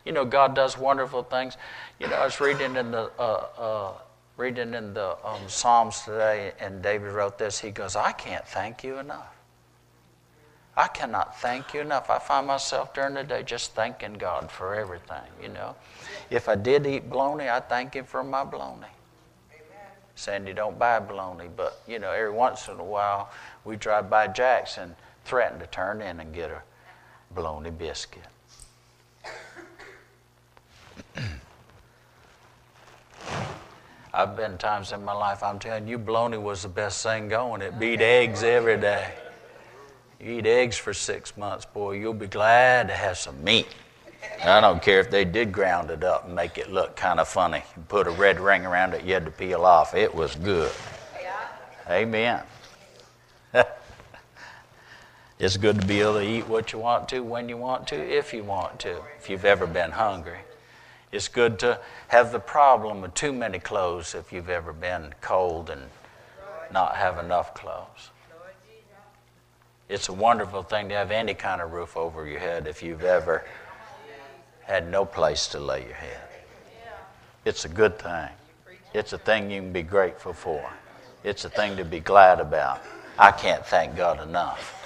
You 0.04 0.12
know, 0.12 0.24
God 0.24 0.54
does 0.54 0.76
wonderful 0.76 1.22
things. 1.22 1.56
You 1.98 2.08
know, 2.08 2.16
I 2.16 2.24
was 2.24 2.40
reading 2.40 2.76
in 2.76 2.90
the 2.90 3.10
uh, 3.18 3.46
uh, 3.58 3.92
reading 4.36 4.74
in 4.74 4.92
the 4.94 5.16
um, 5.24 5.40
Psalms 5.48 6.02
today, 6.02 6.52
and 6.60 6.82
David 6.82 7.12
wrote 7.12 7.38
this. 7.38 7.58
He 7.58 7.70
goes, 7.70 7.96
"I 7.96 8.12
can't 8.12 8.46
thank 8.46 8.84
you 8.84 8.98
enough. 8.98 9.34
I 10.76 10.88
cannot 10.88 11.40
thank 11.40 11.72
you 11.72 11.80
enough. 11.80 12.10
I 12.10 12.18
find 12.18 12.46
myself 12.46 12.92
during 12.94 13.14
the 13.14 13.22
day 13.22 13.44
just 13.44 13.74
thanking 13.74 14.14
God 14.14 14.50
for 14.50 14.74
everything. 14.74 15.22
You 15.40 15.48
know, 15.48 15.76
if 16.30 16.48
I 16.48 16.56
did 16.56 16.86
eat 16.86 17.08
bologna, 17.08 17.48
I 17.48 17.60
thank 17.60 17.94
Him 17.94 18.04
for 18.04 18.24
my 18.24 18.44
bologna. 18.44 18.88
Sandy 20.16 20.52
don't 20.52 20.78
buy 20.78 21.00
bologna, 21.00 21.48
but 21.56 21.80
you 21.88 21.98
know, 21.98 22.10
every 22.10 22.30
once 22.30 22.68
in 22.68 22.78
a 22.78 22.84
while 22.84 23.30
we 23.64 23.76
drive 23.76 24.10
by 24.10 24.28
Jack's 24.28 24.78
and 24.78 24.94
threaten 25.24 25.58
to 25.58 25.66
turn 25.66 26.02
in 26.02 26.20
and 26.20 26.34
get 26.34 26.50
a 26.50 26.62
bologna 27.34 27.70
biscuit. 27.70 28.22
I've 34.14 34.36
been 34.36 34.58
times 34.58 34.92
in 34.92 35.04
my 35.04 35.12
life, 35.12 35.42
I'm 35.42 35.58
telling 35.58 35.88
you, 35.88 35.98
bologna 35.98 36.36
was 36.36 36.62
the 36.62 36.68
best 36.68 37.02
thing 37.02 37.28
going. 37.28 37.62
It 37.62 37.80
beat 37.80 38.00
eggs 38.00 38.44
every 38.44 38.78
day. 38.78 39.12
You 40.20 40.38
eat 40.38 40.46
eggs 40.46 40.76
for 40.76 40.94
six 40.94 41.36
months, 41.36 41.64
boy, 41.64 41.94
you'll 41.94 42.14
be 42.14 42.28
glad 42.28 42.86
to 42.86 42.94
have 42.94 43.18
some 43.18 43.42
meat. 43.42 43.66
I 44.44 44.60
don't 44.60 44.80
care 44.80 45.00
if 45.00 45.10
they 45.10 45.24
did 45.24 45.50
ground 45.50 45.90
it 45.90 46.04
up 46.04 46.26
and 46.26 46.34
make 46.34 46.58
it 46.58 46.70
look 46.70 46.94
kind 46.94 47.18
of 47.18 47.26
funny. 47.26 47.64
And 47.74 47.88
put 47.88 48.06
a 48.06 48.10
red 48.10 48.38
ring 48.38 48.64
around 48.64 48.94
it, 48.94 49.02
you 49.02 49.14
had 49.14 49.24
to 49.24 49.32
peel 49.32 49.64
off. 49.64 49.94
It 49.94 50.14
was 50.14 50.36
good. 50.36 50.70
Amen. 51.90 52.40
it's 55.40 55.56
good 55.56 55.80
to 55.80 55.86
be 55.88 56.00
able 56.00 56.14
to 56.14 56.22
eat 56.22 56.46
what 56.46 56.72
you 56.72 56.78
want 56.78 57.08
to, 57.08 57.18
when 57.20 57.48
you 57.48 57.56
want 57.56 57.88
to, 57.88 57.96
if 57.96 58.32
you 58.32 58.44
want 58.44 58.78
to, 58.80 59.00
if 59.18 59.28
you've 59.28 59.44
ever 59.44 59.66
been 59.66 59.90
hungry. 59.90 60.38
It's 61.14 61.28
good 61.28 61.60
to 61.60 61.78
have 62.08 62.32
the 62.32 62.40
problem 62.40 63.04
of 63.04 63.14
too 63.14 63.32
many 63.32 63.60
clothes 63.60 64.16
if 64.16 64.32
you've 64.32 64.50
ever 64.50 64.72
been 64.72 65.14
cold 65.20 65.70
and 65.70 65.82
not 66.72 66.96
have 66.96 67.18
enough 67.18 67.54
clothes. 67.54 68.10
It's 69.88 70.08
a 70.08 70.12
wonderful 70.12 70.64
thing 70.64 70.88
to 70.88 70.96
have 70.96 71.12
any 71.12 71.34
kind 71.34 71.62
of 71.62 71.72
roof 71.72 71.96
over 71.96 72.26
your 72.26 72.40
head 72.40 72.66
if 72.66 72.82
you've 72.82 73.04
ever 73.04 73.44
had 74.62 74.90
no 74.90 75.04
place 75.04 75.46
to 75.48 75.60
lay 75.60 75.84
your 75.84 75.94
head. 75.94 76.20
It's 77.44 77.64
a 77.64 77.68
good 77.68 77.96
thing. 77.96 78.30
It's 78.92 79.12
a 79.12 79.18
thing 79.18 79.52
you 79.52 79.60
can 79.60 79.72
be 79.72 79.82
grateful 79.82 80.32
for. 80.32 80.68
It's 81.22 81.44
a 81.44 81.50
thing 81.50 81.76
to 81.76 81.84
be 81.84 82.00
glad 82.00 82.40
about. 82.40 82.82
I 83.20 83.30
can't 83.30 83.64
thank 83.64 83.96
God 83.96 84.20
enough. 84.20 84.84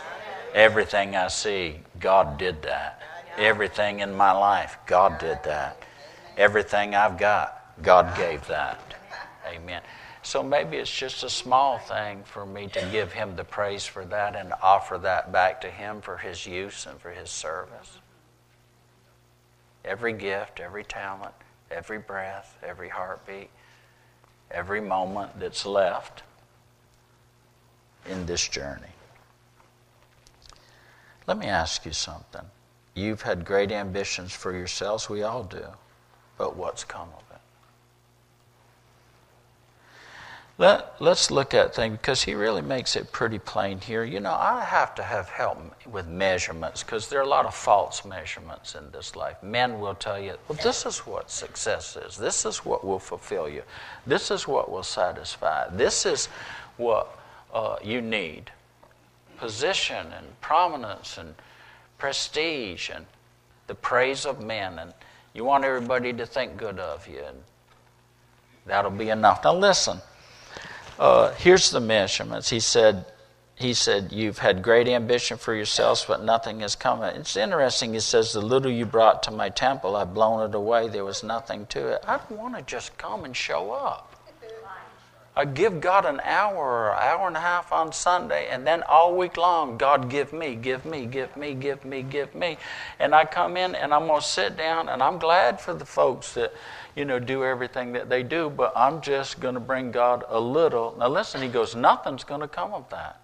Everything 0.52 1.16
I 1.16 1.28
see, 1.28 1.80
God 2.00 2.36
did 2.36 2.60
that. 2.64 3.00
Everything 3.38 4.00
in 4.00 4.14
my 4.14 4.32
life, 4.32 4.76
God 4.86 5.18
did 5.18 5.42
that. 5.44 5.84
Everything 6.38 6.94
I've 6.94 7.18
got, 7.18 7.74
God 7.82 8.16
gave 8.16 8.46
that. 8.46 8.94
Amen. 9.44 9.82
So 10.22 10.40
maybe 10.40 10.76
it's 10.76 10.96
just 10.96 11.24
a 11.24 11.28
small 11.28 11.78
thing 11.78 12.22
for 12.22 12.46
me 12.46 12.68
to 12.68 12.88
give 12.92 13.12
Him 13.12 13.34
the 13.34 13.42
praise 13.42 13.84
for 13.84 14.04
that 14.04 14.36
and 14.36 14.52
offer 14.62 14.98
that 14.98 15.32
back 15.32 15.60
to 15.62 15.70
Him 15.70 16.00
for 16.00 16.16
His 16.16 16.46
use 16.46 16.86
and 16.86 17.00
for 17.00 17.10
His 17.10 17.28
service. 17.28 17.98
Every 19.84 20.12
gift, 20.12 20.60
every 20.60 20.84
talent, 20.84 21.34
every 21.72 21.98
breath, 21.98 22.56
every 22.62 22.88
heartbeat, 22.88 23.50
every 24.52 24.80
moment 24.80 25.40
that's 25.40 25.66
left 25.66 26.22
in 28.08 28.26
this 28.26 28.46
journey. 28.46 28.94
Let 31.26 31.36
me 31.38 31.46
ask 31.46 31.84
you 31.84 31.92
something. 31.92 32.44
You've 32.94 33.22
had 33.22 33.44
great 33.44 33.72
ambitions 33.72 34.32
for 34.32 34.52
yourselves, 34.52 35.10
we 35.10 35.24
all 35.24 35.42
do 35.42 35.66
but 36.38 36.56
what's 36.56 36.84
come 36.84 37.08
of 37.16 37.24
it. 37.30 37.40
Let, 40.60 41.00
let's 41.00 41.30
look 41.30 41.54
at 41.54 41.74
things 41.74 41.98
because 41.98 42.24
he 42.24 42.34
really 42.34 42.62
makes 42.62 42.96
it 42.96 43.12
pretty 43.12 43.38
plain 43.38 43.80
here. 43.80 44.02
You 44.02 44.18
know, 44.18 44.32
I 44.32 44.64
have 44.64 44.92
to 44.96 45.04
have 45.04 45.28
help 45.28 45.58
with 45.86 46.08
measurements 46.08 46.82
because 46.82 47.08
there 47.08 47.20
are 47.20 47.24
a 47.24 47.28
lot 47.28 47.46
of 47.46 47.54
false 47.54 48.04
measurements 48.04 48.74
in 48.74 48.90
this 48.90 49.14
life. 49.14 49.40
Men 49.40 49.78
will 49.78 49.94
tell 49.94 50.18
you, 50.18 50.34
well, 50.48 50.58
this 50.60 50.84
is 50.84 50.98
what 51.00 51.30
success 51.30 51.96
is. 51.96 52.16
This 52.16 52.44
is 52.44 52.64
what 52.64 52.84
will 52.84 52.98
fulfill 52.98 53.48
you. 53.48 53.62
This 54.04 54.32
is 54.32 54.48
what 54.48 54.68
will 54.68 54.82
satisfy. 54.82 55.68
This 55.68 56.04
is 56.04 56.26
what 56.76 57.16
uh, 57.54 57.76
you 57.82 58.00
need 58.00 58.50
position 59.38 60.08
and 60.12 60.40
prominence 60.40 61.18
and 61.18 61.34
prestige 61.98 62.90
and 62.90 63.06
the 63.68 63.74
praise 63.76 64.26
of 64.26 64.42
men. 64.42 64.78
And 64.80 64.92
you 65.34 65.44
want 65.44 65.64
everybody 65.64 66.12
to 66.12 66.26
think 66.26 66.56
good 66.56 66.78
of 66.78 67.06
you, 67.06 67.20
and 67.26 67.38
that'll 68.66 68.90
be 68.90 69.10
enough. 69.10 69.44
Now, 69.44 69.54
listen. 69.54 70.00
Uh, 70.98 71.32
here's 71.34 71.70
the 71.70 71.80
measurements. 71.80 72.50
He 72.50 72.58
said, 72.58 73.04
he 73.54 73.74
said, 73.74 74.12
You've 74.12 74.38
had 74.38 74.62
great 74.62 74.88
ambition 74.88 75.36
for 75.36 75.54
yourselves, 75.54 76.04
but 76.06 76.22
nothing 76.22 76.60
has 76.60 76.74
come. 76.76 77.02
It's 77.02 77.36
interesting. 77.36 77.94
He 77.94 78.00
says, 78.00 78.32
The 78.32 78.40
little 78.40 78.70
you 78.70 78.86
brought 78.86 79.22
to 79.24 79.30
my 79.30 79.48
temple, 79.48 79.96
I've 79.96 80.14
blown 80.14 80.48
it 80.48 80.54
away. 80.54 80.88
There 80.88 81.04
was 81.04 81.22
nothing 81.22 81.66
to 81.66 81.88
it. 81.88 82.04
I 82.06 82.18
don't 82.18 82.38
want 82.38 82.56
to 82.56 82.62
just 82.62 82.96
come 82.98 83.24
and 83.24 83.36
show 83.36 83.72
up. 83.72 84.07
I 85.38 85.44
give 85.44 85.80
God 85.80 86.04
an 86.04 86.20
hour 86.24 86.56
or 86.56 86.90
an 86.90 86.98
hour 87.00 87.28
and 87.28 87.36
a 87.36 87.40
half 87.40 87.70
on 87.70 87.92
Sunday, 87.92 88.48
and 88.50 88.66
then 88.66 88.82
all 88.82 89.16
week 89.16 89.36
long, 89.36 89.78
God, 89.78 90.10
give 90.10 90.32
me, 90.32 90.56
give 90.56 90.84
me, 90.84 91.06
give 91.06 91.36
me, 91.36 91.54
give 91.54 91.84
me, 91.84 92.02
give 92.02 92.34
me. 92.34 92.58
And 92.98 93.14
I 93.14 93.24
come 93.24 93.56
in 93.56 93.76
and 93.76 93.94
I'm 93.94 94.08
going 94.08 94.20
to 94.20 94.26
sit 94.26 94.56
down, 94.56 94.88
and 94.88 95.00
I'm 95.00 95.16
glad 95.20 95.60
for 95.60 95.74
the 95.74 95.84
folks 95.84 96.34
that, 96.34 96.52
you 96.96 97.04
know, 97.04 97.20
do 97.20 97.44
everything 97.44 97.92
that 97.92 98.08
they 98.10 98.24
do, 98.24 98.50
but 98.50 98.72
I'm 98.74 99.00
just 99.00 99.38
going 99.38 99.54
to 99.54 99.60
bring 99.60 99.92
God 99.92 100.24
a 100.26 100.40
little. 100.40 100.96
Now, 100.98 101.06
listen, 101.06 101.40
he 101.40 101.46
goes, 101.46 101.76
nothing's 101.76 102.24
going 102.24 102.40
to 102.40 102.48
come 102.48 102.72
of 102.72 102.90
that. 102.90 103.20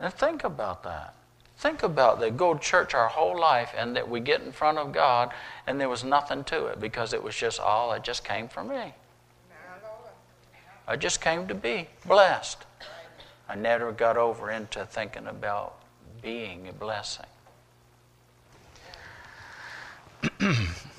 And 0.00 0.12
think 0.12 0.42
about 0.42 0.82
that. 0.82 1.14
Think 1.56 1.84
about 1.84 2.18
that. 2.18 2.36
Go 2.36 2.54
to 2.54 2.58
church 2.58 2.94
our 2.94 3.06
whole 3.06 3.38
life 3.38 3.72
and 3.78 3.94
that 3.94 4.08
we 4.08 4.18
get 4.18 4.40
in 4.40 4.50
front 4.50 4.78
of 4.78 4.90
God 4.90 5.32
and 5.68 5.80
there 5.80 5.88
was 5.88 6.02
nothing 6.02 6.42
to 6.44 6.66
it 6.66 6.80
because 6.80 7.12
it 7.12 7.22
was 7.22 7.36
just 7.36 7.60
all, 7.60 7.92
it 7.92 8.02
just 8.02 8.24
came 8.24 8.48
from 8.48 8.70
me. 8.70 8.94
I 10.90 10.96
just 10.96 11.20
came 11.20 11.46
to 11.46 11.54
be 11.54 11.86
blessed. 12.04 12.64
I 13.48 13.54
never 13.54 13.92
got 13.92 14.16
over 14.16 14.50
into 14.50 14.84
thinking 14.84 15.28
about 15.28 15.76
being 16.20 16.66
a 16.66 16.72
blessing. 16.72 17.26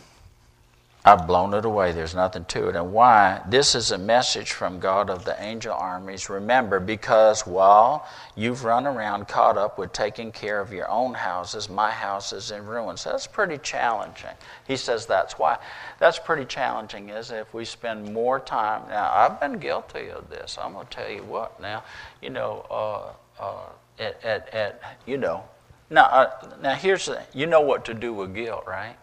I've 1.03 1.25
blown 1.25 1.55
it 1.55 1.65
away. 1.65 1.93
There's 1.93 2.13
nothing 2.13 2.45
to 2.45 2.69
it. 2.69 2.75
And 2.75 2.93
why? 2.93 3.41
This 3.49 3.73
is 3.73 3.89
a 3.89 3.97
message 3.97 4.51
from 4.51 4.79
God 4.79 5.09
of 5.09 5.25
the 5.25 5.41
angel 5.43 5.73
armies. 5.73 6.29
Remember, 6.29 6.79
because 6.79 7.47
while 7.47 8.07
you've 8.35 8.63
run 8.63 8.85
around 8.85 9.27
caught 9.27 9.57
up 9.57 9.79
with 9.79 9.93
taking 9.93 10.31
care 10.31 10.61
of 10.61 10.71
your 10.71 10.87
own 10.87 11.15
houses, 11.15 11.69
my 11.69 11.89
house 11.89 12.33
is 12.33 12.51
in 12.51 12.67
ruins. 12.67 13.03
That's 13.03 13.25
pretty 13.25 13.57
challenging. 13.57 14.35
He 14.67 14.77
says 14.77 15.07
that's 15.07 15.39
why. 15.39 15.57
That's 15.97 16.19
pretty 16.19 16.45
challenging, 16.45 17.09
is 17.09 17.31
if 17.31 17.51
we 17.51 17.65
spend 17.65 18.13
more 18.13 18.39
time. 18.39 18.87
Now, 18.87 19.11
I've 19.11 19.39
been 19.39 19.57
guilty 19.57 20.11
of 20.11 20.29
this. 20.29 20.59
I'm 20.61 20.73
going 20.73 20.85
to 20.85 20.95
tell 20.95 21.09
you 21.09 21.23
what 21.23 21.59
now. 21.59 21.83
You 22.21 22.29
know, 22.29 22.67
uh, 22.69 23.41
uh, 23.43 23.69
at, 23.97 24.23
at, 24.23 24.53
at, 24.53 24.99
you 25.07 25.17
know. 25.17 25.45
Now, 25.89 26.05
uh, 26.05 26.49
now 26.61 26.75
here's 26.75 27.07
the, 27.07 27.23
you 27.33 27.47
know 27.47 27.61
what 27.61 27.85
to 27.85 27.95
do 27.95 28.13
with 28.13 28.35
guilt, 28.35 28.65
right? 28.67 28.95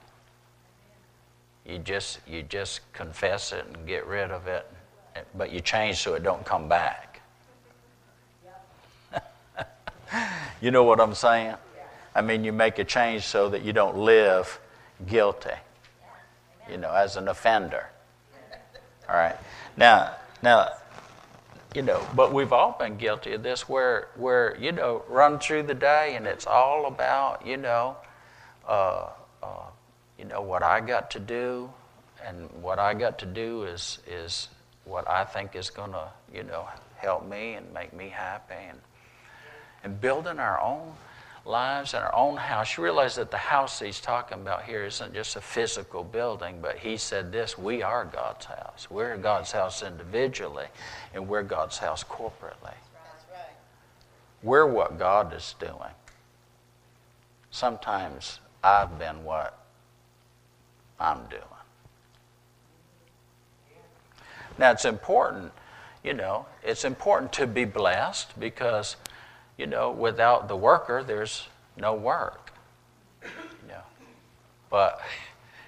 You 1.69 1.79
just 1.79 2.21
you 2.27 2.43
just 2.43 2.81
confess 2.95 3.53
it 3.53 3.67
and 3.67 3.87
get 3.87 4.07
rid 4.07 4.31
of 4.31 4.47
it, 4.47 4.67
but 5.37 5.53
you 5.53 5.61
change 5.61 5.99
so 5.99 6.15
it 6.15 6.23
don't 6.23 6.45
come 6.45 6.67
back. 6.67 7.21
you 10.63 10.71
know 10.71 10.85
what 10.85 10.99
I'm 10.99 11.15
saying? 11.15 11.57
I 12.15 12.23
mean, 12.23 12.43
you 12.43 12.53
make 12.53 12.79
a 12.79 12.85
change 12.85 13.25
so 13.25 13.51
that 13.51 13.63
you 13.63 13.75
don't 13.75 13.99
live 13.99 14.59
guilty. 15.07 15.51
You 16.71 16.79
know, 16.79 16.91
as 16.91 17.17
an 17.17 17.29
offender. 17.29 17.87
All 19.09 19.17
right. 19.17 19.37
Now, 19.77 20.15
now, 20.43 20.71
you 21.75 21.83
know, 21.83 22.05
but 22.17 22.33
we've 22.33 22.53
all 22.53 22.77
been 22.79 22.97
guilty 22.97 23.35
of 23.35 23.43
this, 23.43 23.69
where 23.69 24.09
where 24.17 24.57
you 24.59 24.73
know, 24.73 25.03
run 25.07 25.39
through 25.39 25.65
the 25.65 25.75
day 25.75 26.15
and 26.17 26.27
it's 26.27 26.47
all 26.47 26.87
about 26.87 27.47
you 27.47 27.59
know. 27.59 27.99
Uh, 28.67 29.09
uh, 29.43 29.67
you 30.19 30.25
know 30.25 30.43
what 30.43 30.63
I 30.63 30.81
got 30.81 31.11
to 31.13 31.21
do, 31.21 31.71
and 32.27 32.51
what 32.61 32.79
I 32.79 32.95
got 32.95 33.19
to 33.21 33.27
do 33.27 33.65
is 33.65 33.99
is 34.07 34.49
what 34.85 35.09
I 35.09 35.25
think 35.25 35.55
is 35.55 35.71
going 35.71 35.93
to 35.93 36.09
you 36.35 36.43
know 36.43 36.67
help 36.97 37.27
me 37.29 37.55
and 37.55 37.73
make 37.73 37.93
me 37.93 38.09
happy, 38.09 38.55
and 38.69 38.79
and 39.85 40.01
building 40.01 40.39
our 40.39 40.61
own 40.61 40.93
lives 41.45 41.95
and 41.95 42.05
our 42.05 42.15
own 42.15 42.37
house. 42.37 42.77
You 42.77 42.85
realize 42.85 43.15
that 43.17 43.31
the 43.31 43.39
house 43.39 43.81
he's 43.81 44.01
talking 44.01 44.41
about 44.41 44.65
here 44.65 44.85
isn't 44.85 45.15
just 45.15 45.37
a 45.37 45.41
physical 45.41 46.05
building, 46.05 46.59
but 46.61 46.77
he 46.79 46.97
said 46.97 47.33
this: 47.33 47.57
we 47.57 47.83
are 47.83 48.05
God's 48.05 48.47
house. 48.47 48.89
We're 48.91 49.17
God's 49.17 49.53
house 49.53 49.83
individually, 49.83 50.67
and 51.15 51.29
we're 51.29 51.45
God's 51.45 51.79
house 51.79 52.05
corporately. 52.05 52.75
We're 54.43 54.67
what 54.67 54.99
God 54.99 55.35
is 55.35 55.55
doing. 55.59 55.95
Sometimes 57.51 58.39
I've 58.63 58.99
been 58.99 59.25
what 59.25 59.58
I'm 61.01 61.19
doing. 61.29 61.43
Now, 64.59 64.73
it's 64.73 64.85
important, 64.85 65.53
you 66.03 66.15
know, 66.15 66.47
it's 66.65 66.85
important 66.85 67.33
to 67.35 67.47
be 67.47 67.65
blessed 67.65 68.39
because, 68.41 68.97
you 69.57 69.67
know, 69.67 69.93
without 69.93 70.49
the 70.49 70.57
worker, 70.57 71.05
there's 71.05 71.49
no 71.77 71.95
work. 71.95 72.53
You 73.23 73.69
know. 73.69 73.83
But 74.69 75.01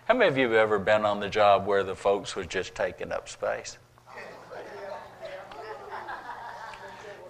how 0.07 0.15
many 0.15 0.29
of 0.29 0.37
you 0.37 0.45
have 0.45 0.55
ever 0.55 0.79
been 0.81 1.05
on 1.05 1.21
the 1.21 1.29
job 1.29 1.67
where 1.67 1.85
the 1.85 1.95
folks 1.95 2.35
was 2.35 2.49
just 2.49 2.75
taking 2.75 3.13
up 3.13 3.29
space? 3.29 3.79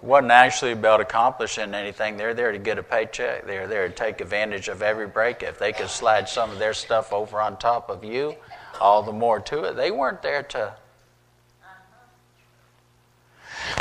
Wasn't 0.01 0.31
actually 0.31 0.71
about 0.71 1.01
accomplishing 1.01 1.73
anything. 1.73 2.17
They're 2.17 2.33
there 2.33 2.51
to 2.51 2.57
get 2.57 2.77
a 2.77 2.83
paycheck. 2.83 3.45
They're 3.45 3.67
there 3.67 3.87
to 3.87 3.93
take 3.93 4.21
advantage 4.21 4.67
of 4.67 4.81
every 4.81 5.07
break. 5.07 5.43
If 5.43 5.59
they 5.59 5.73
could 5.73 5.89
slide 5.89 6.27
some 6.27 6.51
of 6.51 6.59
their 6.59 6.73
stuff 6.73 7.13
over 7.13 7.39
on 7.39 7.57
top 7.57 7.89
of 7.89 8.03
you, 8.03 8.35
all 8.79 9.03
the 9.03 9.11
more 9.11 9.39
to 9.39 9.63
it. 9.63 9.75
They 9.75 9.91
weren't 9.91 10.21
there 10.21 10.43
to. 10.43 10.73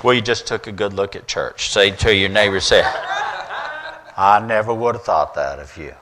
Well, 0.04 0.14
you 0.14 0.20
just 0.20 0.46
took 0.46 0.66
a 0.66 0.72
good 0.72 0.92
look 0.92 1.16
at 1.16 1.26
church. 1.26 1.70
Say 1.70 1.90
to 1.90 2.14
your 2.14 2.28
neighbor, 2.28 2.61
say, 2.61 2.83
I 2.85 4.42
never 4.46 4.74
would 4.74 4.94
have 4.94 5.04
thought 5.04 5.35
that 5.35 5.59
of 5.59 5.76
you. 5.76 5.94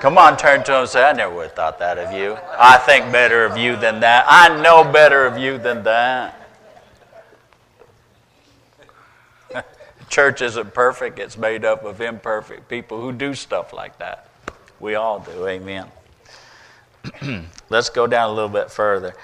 Come 0.00 0.16
on, 0.16 0.36
turn 0.36 0.62
to 0.64 0.74
him 0.74 0.80
and 0.80 0.88
say, 0.88 1.04
I 1.04 1.12
never 1.12 1.34
would 1.34 1.48
have 1.48 1.54
thought 1.54 1.78
that 1.80 1.98
of 1.98 2.12
you. 2.12 2.38
I 2.58 2.78
think 2.78 3.10
better 3.12 3.44
of 3.44 3.58
you 3.58 3.76
than 3.76 4.00
that. 4.00 4.24
I 4.28 4.60
know 4.62 4.90
better 4.90 5.26
of 5.26 5.36
you 5.36 5.58
than 5.58 5.82
that. 5.82 6.37
Church 10.08 10.42
isn't 10.42 10.74
perfect, 10.74 11.18
it's 11.18 11.36
made 11.36 11.64
up 11.64 11.84
of 11.84 12.00
imperfect 12.00 12.68
people 12.68 13.00
who 13.00 13.12
do 13.12 13.34
stuff 13.34 13.72
like 13.72 13.98
that. 13.98 14.28
We 14.80 14.94
all 14.94 15.20
do, 15.20 15.46
amen. 15.46 15.86
Let's 17.70 17.90
go 17.90 18.06
down 18.06 18.30
a 18.30 18.32
little 18.32 18.48
bit 18.48 18.70
further. 18.70 19.14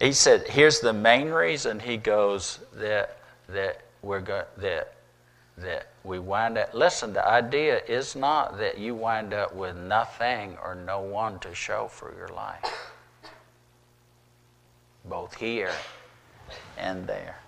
He 0.00 0.12
said, 0.12 0.48
here's 0.48 0.80
the 0.80 0.92
main 0.92 1.28
reason 1.28 1.80
he 1.80 1.96
goes 1.96 2.58
that 2.74 3.18
that 3.48 3.82
we're 4.02 4.20
go, 4.20 4.44
that 4.56 4.94
that 5.56 5.88
we 6.02 6.18
wind 6.18 6.58
up 6.58 6.74
listen, 6.74 7.12
the 7.12 7.26
idea 7.26 7.80
is 7.86 8.16
not 8.16 8.58
that 8.58 8.78
you 8.78 8.94
wind 8.94 9.32
up 9.32 9.54
with 9.54 9.76
nothing 9.76 10.56
or 10.62 10.74
no 10.74 11.00
one 11.00 11.38
to 11.40 11.54
show 11.54 11.88
for 11.88 12.14
your 12.16 12.28
life. 12.28 12.92
Both 15.04 15.34
here 15.34 15.72
and 16.76 17.06
there. 17.06 17.43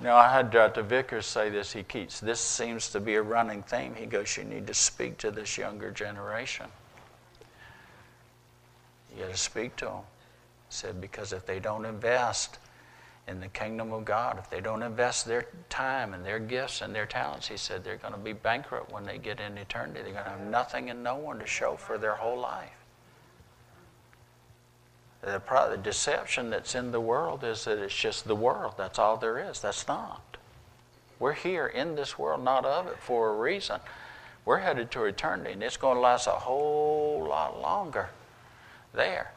You 0.00 0.06
know, 0.06 0.16
I 0.16 0.32
had 0.32 0.50
Dr. 0.50 0.82
Vickers 0.82 1.26
say 1.26 1.50
this. 1.50 1.72
He 1.72 1.82
keeps, 1.82 2.20
this 2.20 2.40
seems 2.40 2.90
to 2.90 3.00
be 3.00 3.14
a 3.14 3.22
running 3.22 3.62
theme. 3.62 3.94
He 3.94 4.06
goes, 4.06 4.36
You 4.36 4.44
need 4.44 4.66
to 4.66 4.74
speak 4.74 5.18
to 5.18 5.30
this 5.30 5.56
younger 5.56 5.90
generation. 5.90 6.66
You 9.14 9.22
got 9.22 9.30
to 9.30 9.36
speak 9.36 9.76
to 9.76 9.84
them. 9.84 9.98
He 10.68 10.70
said, 10.70 11.00
Because 11.00 11.32
if 11.32 11.46
they 11.46 11.60
don't 11.60 11.84
invest 11.84 12.58
in 13.26 13.40
the 13.40 13.48
kingdom 13.48 13.92
of 13.92 14.04
God, 14.04 14.38
if 14.38 14.50
they 14.50 14.60
don't 14.60 14.82
invest 14.82 15.26
their 15.26 15.46
time 15.70 16.12
and 16.12 16.24
their 16.24 16.38
gifts 16.38 16.82
and 16.82 16.94
their 16.94 17.06
talents, 17.06 17.48
he 17.48 17.56
said, 17.56 17.82
they're 17.82 17.96
going 17.96 18.12
to 18.12 18.18
be 18.18 18.34
bankrupt 18.34 18.92
when 18.92 19.04
they 19.04 19.18
get 19.18 19.40
in 19.40 19.56
eternity. 19.56 20.00
They're 20.02 20.12
going 20.12 20.24
to 20.24 20.30
have 20.30 20.40
nothing 20.40 20.90
and 20.90 21.02
no 21.02 21.16
one 21.16 21.38
to 21.38 21.46
show 21.46 21.76
for 21.76 21.96
their 21.96 22.14
whole 22.14 22.38
life. 22.38 22.83
The, 25.24 25.40
the 25.70 25.78
deception 25.78 26.50
that's 26.50 26.74
in 26.74 26.92
the 26.92 27.00
world 27.00 27.44
is 27.44 27.64
that 27.64 27.78
it's 27.78 27.96
just 27.96 28.26
the 28.26 28.36
world. 28.36 28.74
That's 28.76 28.98
all 28.98 29.16
there 29.16 29.38
is. 29.38 29.58
That's 29.58 29.88
not. 29.88 30.36
We're 31.18 31.32
here 31.32 31.66
in 31.66 31.94
this 31.94 32.18
world, 32.18 32.44
not 32.44 32.66
of 32.66 32.88
it, 32.88 32.98
for 32.98 33.30
a 33.30 33.36
reason. 33.36 33.80
We're 34.44 34.58
headed 34.58 34.90
to 34.90 35.04
eternity, 35.04 35.52
and 35.52 35.62
it's 35.62 35.78
going 35.78 35.94
to 35.96 36.00
last 36.00 36.26
a 36.26 36.32
whole 36.32 37.26
lot 37.26 37.62
longer 37.62 38.10
there. 38.92 39.32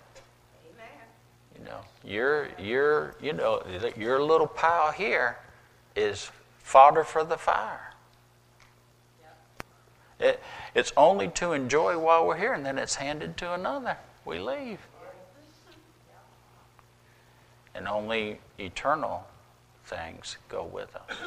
Amen. 0.73 1.58
You 1.58 1.65
know, 1.65 1.80
your 2.04 2.50
your 2.60 3.15
you 3.21 3.32
know 3.32 3.63
your 3.95 4.21
little 4.21 4.47
pile 4.47 4.91
here 4.91 5.38
is 5.95 6.30
fodder 6.60 7.06
for 7.06 7.23
the 7.23 7.38
fire. 7.38 7.93
It, 10.19 10.41
it's 10.76 10.91
only 10.97 11.30
to 11.30 11.54
enjoy 11.54 11.97
while 11.97 12.28
we're 12.28 12.38
here, 12.38 12.54
and 12.54 12.65
then 12.65 12.78
it's 12.78 12.95
handed 12.95 13.38
to 13.38 13.54
another. 13.54 13.95
We 14.26 14.39
leave 14.39 14.80
and 17.77 17.87
only 17.87 18.39
eternal 18.57 19.25
things 19.85 20.37
go 20.49 20.63
with 20.63 20.93
us. 20.95 21.17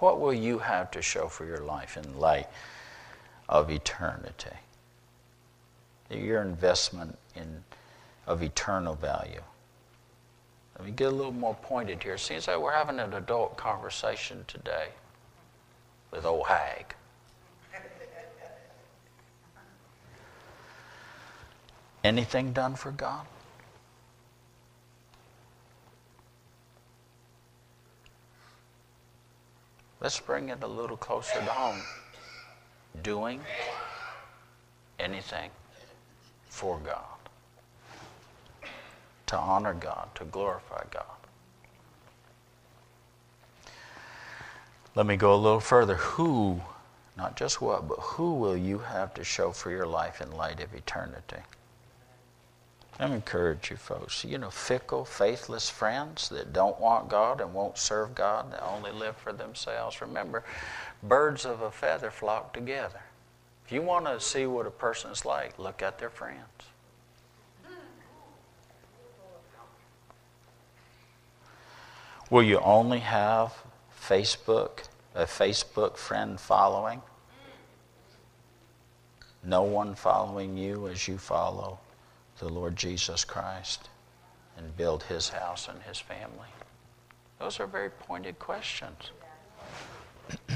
What 0.00 0.20
will 0.20 0.34
you 0.34 0.58
have 0.58 0.90
to 0.90 1.00
show 1.00 1.28
for 1.28 1.46
your 1.46 1.58
life 1.58 1.96
in 1.96 2.18
light 2.18 2.48
of 3.48 3.70
eternity? 3.70 4.50
Your 6.10 6.42
investment 6.42 7.16
in 7.34 7.62
of 8.26 8.42
eternal 8.42 8.94
value. 8.94 9.42
Let 10.76 10.86
me 10.86 10.92
get 10.92 11.12
a 11.12 11.14
little 11.14 11.32
more 11.32 11.54
pointed 11.54 12.02
here. 12.02 12.18
Seems 12.18 12.48
like 12.48 12.58
we're 12.58 12.72
having 12.72 12.98
an 12.98 13.14
adult 13.14 13.56
conversation 13.56 14.44
today 14.48 14.88
with 16.10 16.24
old 16.24 16.48
Hag. 16.48 16.96
Anything 22.04 22.52
done 22.52 22.74
for 22.74 22.90
God? 22.90 23.26
Let's 30.00 30.20
bring 30.20 30.50
it 30.50 30.62
a 30.62 30.66
little 30.66 30.98
closer 30.98 31.38
to 31.38 31.46
home. 31.46 31.80
Doing 33.02 33.40
anything 35.00 35.50
for 36.48 36.78
God, 36.78 38.68
to 39.26 39.36
honor 39.36 39.74
God, 39.74 40.14
to 40.14 40.24
glorify 40.26 40.84
God. 40.90 41.04
Let 44.94 45.06
me 45.06 45.16
go 45.16 45.34
a 45.34 45.36
little 45.36 45.58
further. 45.58 45.96
Who, 45.96 46.60
not 47.16 47.36
just 47.36 47.60
what, 47.60 47.88
but 47.88 47.98
who 47.98 48.34
will 48.34 48.56
you 48.56 48.78
have 48.78 49.12
to 49.14 49.24
show 49.24 49.50
for 49.50 49.70
your 49.70 49.86
life 49.86 50.20
in 50.20 50.30
light 50.30 50.60
of 50.60 50.72
eternity? 50.74 51.42
I 52.98 53.06
encourage 53.06 53.70
you 53.70 53.76
folks. 53.76 54.24
You 54.24 54.38
know, 54.38 54.50
fickle, 54.50 55.04
faithless 55.04 55.68
friends 55.68 56.28
that 56.28 56.52
don't 56.52 56.78
want 56.78 57.08
God 57.08 57.40
and 57.40 57.52
won't 57.52 57.76
serve 57.76 58.14
God, 58.14 58.52
that 58.52 58.62
only 58.62 58.92
live 58.92 59.16
for 59.16 59.32
themselves. 59.32 60.00
Remember, 60.00 60.44
birds 61.02 61.44
of 61.44 61.60
a 61.62 61.70
feather 61.70 62.10
flock 62.10 62.52
together. 62.52 63.00
If 63.66 63.72
you 63.72 63.82
want 63.82 64.04
to 64.06 64.20
see 64.20 64.46
what 64.46 64.66
a 64.66 64.70
person 64.70 65.10
is 65.10 65.24
like, 65.24 65.58
look 65.58 65.82
at 65.82 65.98
their 65.98 66.10
friends. 66.10 66.38
Will 72.30 72.42
you 72.42 72.58
only 72.60 73.00
have 73.00 73.54
Facebook, 74.00 74.88
a 75.14 75.24
Facebook 75.24 75.96
friend 75.96 76.40
following? 76.40 77.02
No 79.42 79.62
one 79.62 79.94
following 79.94 80.56
you 80.56 80.88
as 80.88 81.06
you 81.06 81.18
follow 81.18 81.78
the 82.44 82.52
Lord 82.52 82.76
Jesus 82.76 83.24
Christ 83.24 83.88
and 84.58 84.76
build 84.76 85.04
his 85.04 85.30
house 85.30 85.66
and 85.66 85.82
his 85.82 85.98
family? 85.98 86.48
Those 87.38 87.58
are 87.58 87.66
very 87.66 87.88
pointed 87.88 88.38
questions. 88.38 89.10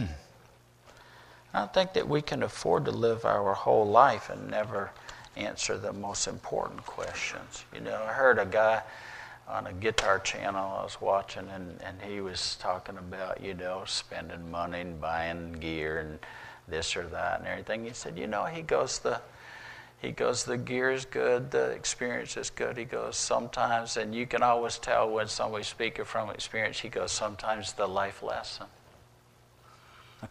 I 1.54 1.66
think 1.66 1.94
that 1.94 2.06
we 2.06 2.20
can 2.20 2.42
afford 2.42 2.84
to 2.84 2.90
live 2.90 3.24
our 3.24 3.54
whole 3.54 3.86
life 3.86 4.28
and 4.28 4.50
never 4.50 4.90
answer 5.36 5.78
the 5.78 5.94
most 5.94 6.28
important 6.28 6.84
questions. 6.84 7.64
You 7.74 7.80
know, 7.80 8.04
I 8.06 8.12
heard 8.12 8.38
a 8.38 8.44
guy 8.44 8.82
on 9.48 9.66
a 9.66 9.72
guitar 9.72 10.18
channel 10.18 10.78
I 10.78 10.82
was 10.82 11.00
watching, 11.00 11.48
and, 11.48 11.80
and 11.82 11.96
he 12.02 12.20
was 12.20 12.56
talking 12.60 12.98
about, 12.98 13.42
you 13.42 13.54
know, 13.54 13.84
spending 13.86 14.50
money 14.50 14.82
and 14.82 15.00
buying 15.00 15.52
gear 15.54 16.00
and 16.00 16.18
this 16.68 16.94
or 16.96 17.06
that 17.06 17.38
and 17.38 17.48
everything. 17.48 17.84
He 17.84 17.94
said, 17.94 18.18
you 18.18 18.26
know, 18.26 18.44
he 18.44 18.60
goes, 18.60 18.98
the 18.98 19.22
he 20.00 20.12
goes, 20.12 20.44
the 20.44 20.56
gear 20.56 20.92
is 20.92 21.04
good, 21.04 21.50
the 21.50 21.70
experience 21.70 22.36
is 22.36 22.50
good. 22.50 22.76
He 22.76 22.84
goes, 22.84 23.16
sometimes, 23.16 23.96
and 23.96 24.14
you 24.14 24.26
can 24.26 24.44
always 24.44 24.78
tell 24.78 25.10
when 25.10 25.26
somebody's 25.26 25.66
speaking 25.66 26.04
from 26.04 26.30
experience, 26.30 26.78
he 26.78 26.88
goes, 26.88 27.10
sometimes 27.10 27.72
the 27.72 27.88
life 27.88 28.22
lesson. 28.22 28.66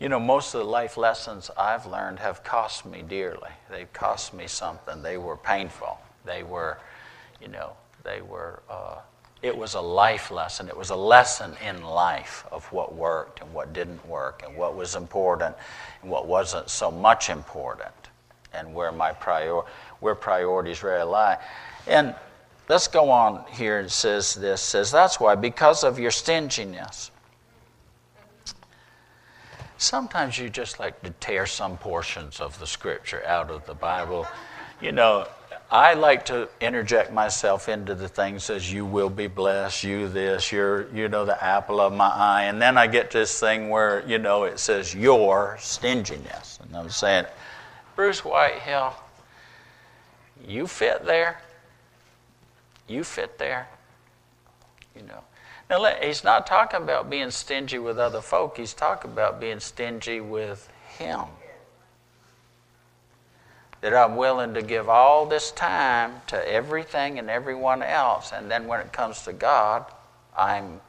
you 0.00 0.08
know, 0.08 0.18
most 0.18 0.54
of 0.54 0.60
the 0.60 0.66
life 0.66 0.96
lessons 0.96 1.52
I've 1.56 1.86
learned 1.86 2.18
have 2.18 2.42
cost 2.42 2.84
me 2.84 3.02
dearly. 3.02 3.50
They've 3.70 3.92
cost 3.92 4.34
me 4.34 4.48
something. 4.48 5.02
They 5.02 5.16
were 5.16 5.36
painful. 5.36 6.00
They 6.24 6.42
were, 6.42 6.78
you 7.40 7.46
know, 7.46 7.74
they 8.02 8.22
were, 8.22 8.60
uh, 8.68 8.96
it 9.42 9.56
was 9.56 9.74
a 9.74 9.80
life 9.80 10.30
lesson. 10.30 10.68
It 10.68 10.76
was 10.76 10.90
a 10.90 10.96
lesson 10.96 11.54
in 11.66 11.82
life 11.82 12.44
of 12.52 12.64
what 12.72 12.94
worked 12.94 13.40
and 13.40 13.52
what 13.54 13.72
didn't 13.72 14.06
work 14.06 14.42
and 14.46 14.54
what 14.56 14.76
was 14.76 14.94
important 14.94 15.56
and 16.02 16.10
what 16.10 16.26
wasn't 16.26 16.68
so 16.68 16.90
much 16.90 17.30
important 17.30 17.94
and 18.52 18.74
where 18.74 18.92
my 18.92 19.12
prior, 19.12 19.62
where 20.00 20.14
priorities 20.14 20.82
really 20.82 21.04
lie. 21.04 21.38
And 21.86 22.14
let's 22.68 22.86
go 22.86 23.10
on 23.10 23.44
here. 23.52 23.80
It 23.80 23.90
says 23.90 24.34
this 24.34 24.60
says 24.60 24.90
that's 24.90 25.18
why 25.18 25.34
because 25.34 25.84
of 25.84 25.98
your 25.98 26.10
stinginess. 26.10 27.10
Sometimes 29.78 30.38
you 30.38 30.50
just 30.50 30.78
like 30.78 31.00
to 31.02 31.10
tear 31.20 31.46
some 31.46 31.78
portions 31.78 32.38
of 32.38 32.58
the 32.58 32.66
scripture 32.66 33.24
out 33.24 33.50
of 33.50 33.64
the 33.64 33.72
Bible. 33.72 34.26
You 34.82 34.92
know, 34.92 35.26
I 35.72 35.94
like 35.94 36.24
to 36.26 36.48
interject 36.60 37.12
myself 37.12 37.68
into 37.68 37.94
the 37.94 38.08
things 38.08 38.50
as 38.50 38.72
you 38.72 38.84
will 38.84 39.08
be 39.08 39.28
blessed, 39.28 39.84
you 39.84 40.08
this, 40.08 40.50
you're, 40.50 40.92
you 40.92 41.08
know, 41.08 41.24
the 41.24 41.42
apple 41.42 41.80
of 41.80 41.92
my 41.92 42.08
eye. 42.08 42.44
And 42.44 42.60
then 42.60 42.76
I 42.76 42.88
get 42.88 43.12
this 43.12 43.38
thing 43.38 43.68
where, 43.68 44.04
you 44.04 44.18
know, 44.18 44.44
it 44.44 44.58
says 44.58 44.92
your 44.92 45.56
stinginess. 45.60 46.58
And 46.60 46.76
I'm 46.76 46.90
saying, 46.90 47.26
Bruce 47.94 48.24
Whitehill, 48.24 48.94
you 50.44 50.66
fit 50.66 51.04
there. 51.04 51.40
You 52.88 53.04
fit 53.04 53.38
there. 53.38 53.68
You 54.96 55.02
know. 55.02 55.22
Now, 55.68 55.84
he's 56.02 56.24
not 56.24 56.48
talking 56.48 56.82
about 56.82 57.08
being 57.08 57.30
stingy 57.30 57.78
with 57.78 57.96
other 57.96 58.20
folk. 58.20 58.56
He's 58.56 58.74
talking 58.74 59.12
about 59.12 59.40
being 59.40 59.60
stingy 59.60 60.20
with 60.20 60.68
him. 60.98 61.20
That 63.80 63.94
I'm 63.94 64.16
willing 64.16 64.54
to 64.54 64.62
give 64.62 64.88
all 64.88 65.24
this 65.24 65.50
time 65.52 66.20
to 66.26 66.52
everything 66.52 67.18
and 67.18 67.30
everyone 67.30 67.82
else, 67.82 68.30
and 68.32 68.50
then 68.50 68.66
when 68.66 68.80
it 68.80 68.92
comes 68.92 69.22
to 69.22 69.32
God, 69.32 69.86
I'm 70.36 70.80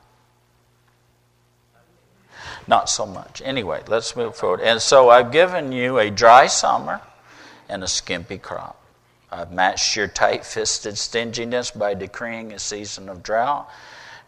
not 2.68 2.90
so 2.90 3.06
much. 3.06 3.42
Anyway, 3.44 3.82
let's 3.88 4.16
move 4.16 4.36
forward. 4.36 4.62
And 4.62 4.82
so 4.82 5.10
I've 5.10 5.32
given 5.32 5.72
you 5.72 6.00
a 6.00 6.10
dry 6.10 6.48
summer 6.48 7.02
and 7.70 7.84
a 7.84 7.88
skimpy 7.88 8.38
crop. 8.38 8.78
I've 9.32 9.52
matched 9.52 9.96
your 9.96 10.08
tight 10.08 10.46
fisted 10.46 10.98
stinginess 10.98 11.72
by 11.72 11.94
decreeing 11.94 12.52
a 12.52 12.60
season 12.60 13.08
of 13.08 13.24
drought, 13.24 13.70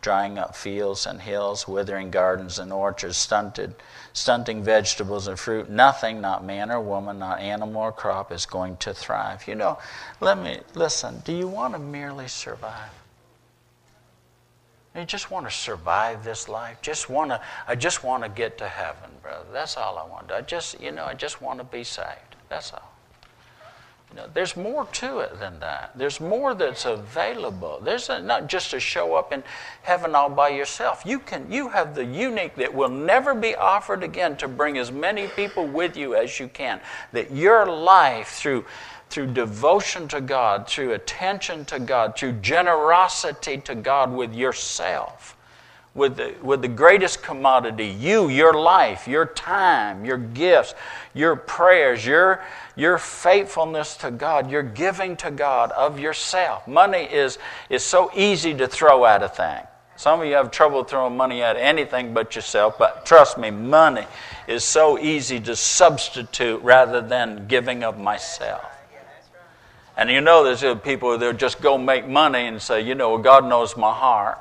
drying 0.01 0.37
up 0.37 0.55
fields 0.55 1.05
and 1.05 1.21
hills, 1.21 1.67
withering 1.67 2.09
gardens 2.09 2.57
and 2.59 2.71
orchards, 2.71 3.17
stunted, 3.17 3.75
stunting 4.13 4.63
vegetables 4.63 5.27
and 5.27 5.37
fruit. 5.37 5.69
Nothing, 5.69 6.21
not 6.21 6.45
man 6.45 6.71
or 6.71 6.79
woman, 6.79 7.19
not 7.19 7.39
animal 7.39 7.81
or 7.81 7.91
crop, 7.91 8.31
is 8.31 8.45
going 8.45 8.77
to 8.77 8.93
thrive. 8.93 9.47
You 9.47 9.55
know, 9.55 9.79
let 10.21 10.37
me 10.37 10.59
listen. 10.75 11.21
Do 11.25 11.33
you 11.33 11.47
want 11.47 11.73
to 11.73 11.79
merely 11.79 12.27
survive? 12.27 12.91
You 14.95 15.05
just 15.05 15.31
want 15.31 15.47
to 15.47 15.51
survive 15.51 16.23
this 16.23 16.47
life. 16.47 16.79
Just 16.83 17.09
want 17.09 17.31
to. 17.31 17.41
I 17.67 17.73
just 17.73 18.03
want 18.03 18.23
to 18.23 18.29
get 18.29 18.59
to 18.59 18.67
heaven, 18.67 19.09
brother. 19.23 19.45
That's 19.51 19.75
all 19.75 19.97
I 19.97 20.07
want. 20.07 20.31
I 20.31 20.41
just, 20.41 20.79
you 20.79 20.91
know, 20.91 21.05
I 21.05 21.15
just 21.15 21.41
want 21.41 21.59
to 21.59 21.65
be 21.65 21.83
saved. 21.83 22.35
That's 22.47 22.71
all. 22.73 22.92
There's 24.33 24.55
more 24.55 24.85
to 24.85 25.19
it 25.19 25.39
than 25.39 25.59
that. 25.59 25.91
There's 25.95 26.19
more 26.19 26.53
that's 26.53 26.85
available. 26.85 27.79
There's 27.83 28.09
a, 28.09 28.21
not 28.21 28.47
just 28.47 28.71
to 28.71 28.79
show 28.79 29.15
up 29.15 29.33
in 29.33 29.43
heaven 29.81 30.15
all 30.15 30.29
by 30.29 30.49
yourself. 30.49 31.03
You 31.05 31.19
can. 31.19 31.51
You 31.51 31.69
have 31.69 31.95
the 31.95 32.05
unique 32.05 32.55
that 32.55 32.73
will 32.73 32.89
never 32.89 33.33
be 33.33 33.55
offered 33.55 34.03
again 34.03 34.37
to 34.37 34.47
bring 34.47 34.77
as 34.77 34.91
many 34.91 35.27
people 35.27 35.67
with 35.67 35.97
you 35.97 36.15
as 36.15 36.39
you 36.39 36.47
can. 36.47 36.79
That 37.11 37.31
your 37.31 37.65
life 37.65 38.29
through 38.29 38.65
through 39.09 39.31
devotion 39.31 40.07
to 40.07 40.19
God, 40.19 40.67
through 40.67 40.93
attention 40.93 41.65
to 41.65 41.77
God, 41.77 42.17
through 42.17 42.31
generosity 42.33 43.57
to 43.57 43.75
God 43.75 44.11
with 44.11 44.33
yourself, 44.33 45.32
with 45.95 46.17
the, 46.17 46.33
with 46.41 46.61
the 46.61 46.67
greatest 46.67 47.21
commodity 47.21 47.85
you, 47.85 48.29
your 48.29 48.53
life, 48.53 49.07
your 49.07 49.27
time, 49.27 50.03
your 50.05 50.17
gifts, 50.17 50.73
your 51.13 51.35
prayers, 51.35 52.05
your, 52.05 52.43
your 52.75 52.97
faithfulness 52.97 53.95
to 53.97 54.09
God, 54.09 54.49
your 54.49 54.63
giving 54.63 55.15
to 55.17 55.29
God 55.29 55.71
of 55.71 55.99
yourself. 55.99 56.67
Money 56.67 57.03
is, 57.03 57.37
is 57.69 57.83
so 57.83 58.09
easy 58.15 58.55
to 58.55 58.67
throw 58.67 59.05
at 59.05 59.21
a 59.21 59.29
thing. 59.29 59.61
Some 59.95 60.21
of 60.21 60.25
you 60.25 60.33
have 60.33 60.49
trouble 60.49 60.83
throwing 60.83 61.15
money 61.15 61.43
at 61.43 61.55
anything 61.55 62.15
but 62.15 62.35
yourself, 62.35 62.79
but 62.79 63.05
trust 63.05 63.37
me, 63.37 63.51
money 63.51 64.07
is 64.47 64.63
so 64.63 64.97
easy 64.97 65.39
to 65.41 65.55
substitute 65.55 66.61
rather 66.63 67.01
than 67.01 67.47
giving 67.47 67.83
of 67.83 67.99
myself. 67.99 68.65
And 69.95 70.09
you 70.09 70.21
know, 70.21 70.43
there's 70.43 70.79
people 70.81 71.15
that 71.19 71.37
just 71.37 71.61
go 71.61 71.77
make 71.77 72.07
money 72.07 72.47
and 72.47 72.59
say, 72.59 72.81
you 72.81 72.95
know, 72.95 73.15
God 73.19 73.45
knows 73.45 73.77
my 73.77 73.93
heart. 73.93 74.39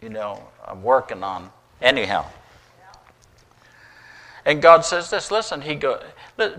You 0.00 0.08
know, 0.08 0.48
I'm 0.66 0.82
working 0.82 1.22
on 1.22 1.50
anyhow. 1.82 2.26
And 4.44 4.62
God 4.62 4.84
says 4.84 5.10
this. 5.10 5.30
Listen, 5.30 5.60
He 5.60 5.74
go 5.74 6.00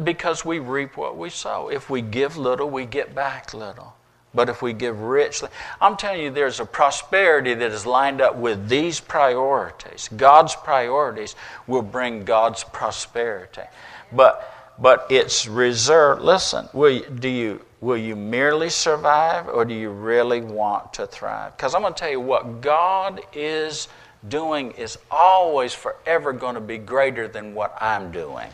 because 0.04 0.44
we 0.44 0.60
reap 0.60 0.98
what 0.98 1.18
we 1.18 1.30
sow. 1.30 1.70
If 1.70 1.90
we 1.90 2.02
give 2.02 2.38
little, 2.38 2.70
we 2.70 2.86
get 2.86 3.16
back 3.16 3.54
little. 3.54 3.96
But 4.34 4.48
if 4.48 4.62
we 4.62 4.74
give 4.74 5.02
richly, 5.02 5.50
I'm 5.82 5.98
telling 5.98 6.22
you, 6.22 6.30
there's 6.30 6.60
a 6.60 6.66
prosperity 6.66 7.56
that 7.56 7.72
is 7.72 7.88
lined 7.88 8.22
up 8.22 8.36
with 8.36 8.70
these 8.70 9.00
priorities. 9.00 10.08
God's 10.16 10.56
priorities 10.56 11.36
will 11.66 11.82
bring 11.82 12.26
God's 12.26 12.64
prosperity. 12.64 13.64
But 14.12 14.54
but 14.78 15.08
it's 15.10 15.48
reserved. 15.48 16.22
Listen, 16.22 16.70
will 16.74 16.92
you, 16.92 17.06
do 17.10 17.28
you 17.28 17.62
will 17.82 17.98
you 17.98 18.16
merely 18.16 18.70
survive 18.70 19.48
or 19.48 19.66
do 19.66 19.74
you 19.74 19.90
really 19.90 20.42
want 20.42 20.94
to 20.94 21.08
thrive? 21.08 21.56
Because 21.56 21.76
I'm 21.76 21.82
going 21.82 21.94
to 21.94 22.00
tell 22.00 22.10
you 22.10 22.20
what 22.20 22.62
God 22.62 23.22
is 23.34 23.88
doing 24.28 24.72
is 24.72 24.98
always 25.10 25.74
forever 25.74 26.34
going 26.34 26.56
to 26.56 26.62
be 26.62 26.78
greater 26.78 27.28
than 27.28 27.54
what 27.54 27.78
I'm 27.82 28.12
doing. 28.12 28.50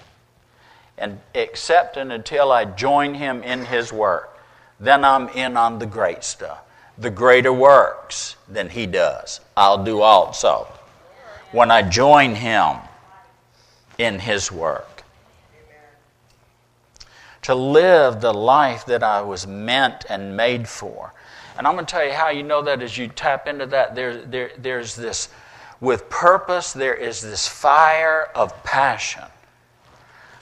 and 0.98 1.20
except 1.34 1.98
and 1.98 2.12
until 2.12 2.52
I 2.52 2.66
join 2.66 3.16
him 3.16 3.44
in 3.44 3.66
his 3.66 3.92
work, 3.92 4.40
then 4.80 5.04
I'm 5.04 5.28
in 5.30 5.58
on 5.58 5.80
the 5.80 5.86
great 5.86 6.24
stuff. 6.24 6.60
The 6.98 7.10
greater 7.10 7.52
works 7.52 8.38
than 8.48 8.70
he 8.70 8.86
does, 8.86 9.42
I'll 9.58 9.84
do 9.84 10.02
also. 10.02 10.68
When 11.52 11.72
I 11.72 11.82
join 11.82 12.36
him 12.36 12.78
in 13.98 14.20
his 14.20 14.52
work. 14.52 14.95
To 17.46 17.56
live 17.56 18.22
the 18.22 18.34
life 18.34 18.86
that 18.86 19.02
I 19.02 19.22
was 19.22 19.48
meant 19.48 20.06
and 20.10 20.38
made 20.38 20.68
for. 20.68 21.14
And 21.58 21.66
I'm 21.66 21.74
going 21.74 21.86
to 21.86 21.92
tell 21.92 22.06
you 22.06 22.14
how 22.14 22.30
you 22.30 22.44
know 22.44 22.62
that 22.62 22.82
as 22.82 22.98
you 22.98 23.08
tap 23.08 23.48
into 23.48 23.66
that, 23.68 23.96
there, 23.96 24.18
there, 24.18 24.52
there's 24.58 24.96
this, 24.96 25.30
with 25.80 26.10
purpose, 26.10 26.74
there 26.74 26.94
is 26.96 27.22
this 27.22 27.48
fire 27.48 28.30
of 28.36 28.64
passion 28.64 29.24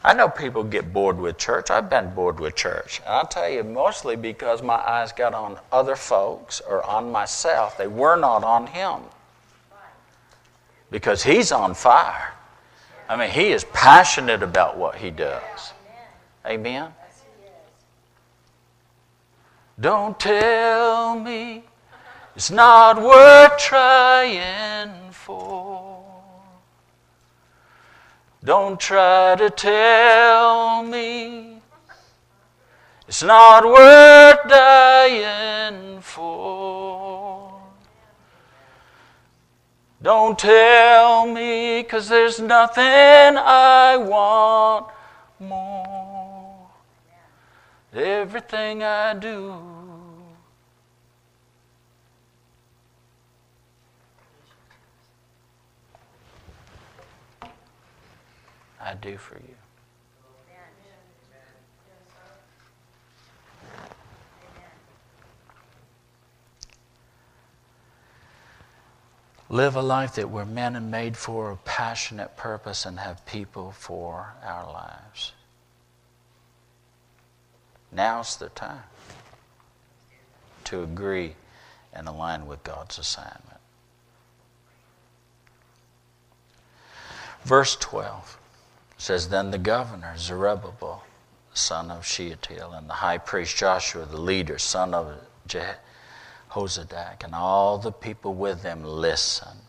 I 0.06 0.14
know 0.14 0.28
people 0.28 0.64
get 0.64 0.92
bored 0.92 1.18
with 1.18 1.38
church. 1.38 1.72
I've 1.72 1.90
been 1.90 2.14
bored 2.14 2.40
with 2.40 2.56
church. 2.56 3.00
And 3.06 3.16
I'll 3.16 3.28
tell 3.28 3.50
you, 3.50 3.64
mostly 3.64 4.18
because 4.18 4.62
my 4.62 4.76
eyes 4.76 5.14
got 5.14 5.34
on 5.34 5.58
other 5.72 5.96
folks 5.96 6.60
or 6.60 6.84
on 6.84 7.10
myself. 7.10 7.78
They 7.78 7.88
were 7.88 8.18
not 8.18 8.44
on 8.44 8.68
Him. 8.68 9.02
Because 10.92 11.24
He's 11.24 11.54
on 11.54 11.74
fire. 11.74 12.34
I 13.08 13.16
mean, 13.16 13.30
He 13.30 13.54
is 13.54 13.64
passionate 13.72 14.44
about 14.44 14.78
what 14.78 14.96
He 14.96 15.10
does. 15.10 15.73
Amen? 16.46 16.94
Don't 19.80 20.20
tell 20.20 21.20
me 21.20 21.64
it's 22.36 22.52
not 22.52 23.02
worth 23.02 23.58
trying 23.58 25.12
for. 25.12 26.04
Don't 28.44 28.80
try 28.80 29.36
to 29.36 29.50
tell 29.50 30.84
me 30.84 31.62
it's 33.08 33.24
not 33.24 33.66
worth 33.66 34.50
dying 34.50 36.02
for. 36.02 37.62
Don't 40.02 40.38
tell 40.38 41.26
me, 41.26 41.84
cause 41.84 42.10
there's 42.10 42.40
nothing 42.40 42.84
I 42.84 43.96
want 43.96 44.88
more. 45.40 45.93
Everything 47.96 48.82
I 48.82 49.14
do 49.14 49.54
I 58.82 58.96
do 58.96 59.18
for 59.18 59.36
you. 59.36 59.56
Live 69.50 69.76
a 69.76 69.82
life 69.82 70.16
that 70.16 70.32
we're 70.32 70.46
men 70.46 70.76
and 70.76 70.90
made 70.90 71.16
for 71.16 71.52
a 71.52 71.58
passionate 71.58 72.36
purpose 72.36 72.88
and 72.88 73.00
have 73.00 73.24
people 73.28 73.72
for 73.72 74.34
our 74.44 74.66
lives. 74.66 75.33
Now's 77.96 78.38
the 78.38 78.50
time 78.50 78.84
to 80.66 80.84
agree 80.84 81.36
and 81.94 82.08
align 82.08 82.48
with 82.48 82.64
God's 82.64 82.98
assignment. 82.98 83.60
Verse 87.44 87.76
12 87.76 88.40
says, 88.98 89.30
Then 89.30 89.52
the 89.52 89.58
governor, 89.58 90.18
Zerubbabel, 90.18 91.04
son 91.54 91.92
of 91.92 92.06
Shealtiel, 92.06 92.72
and 92.72 92.90
the 92.90 92.94
high 92.94 93.18
priest 93.18 93.56
Joshua, 93.58 94.06
the 94.06 94.18
leader, 94.18 94.58
son 94.58 94.94
of 94.94 95.18
Jehozadak, 95.48 97.24
and 97.24 97.36
all 97.36 97.78
the 97.78 97.92
people 97.92 98.34
with 98.34 98.64
them 98.64 98.84
listened. 98.84 99.60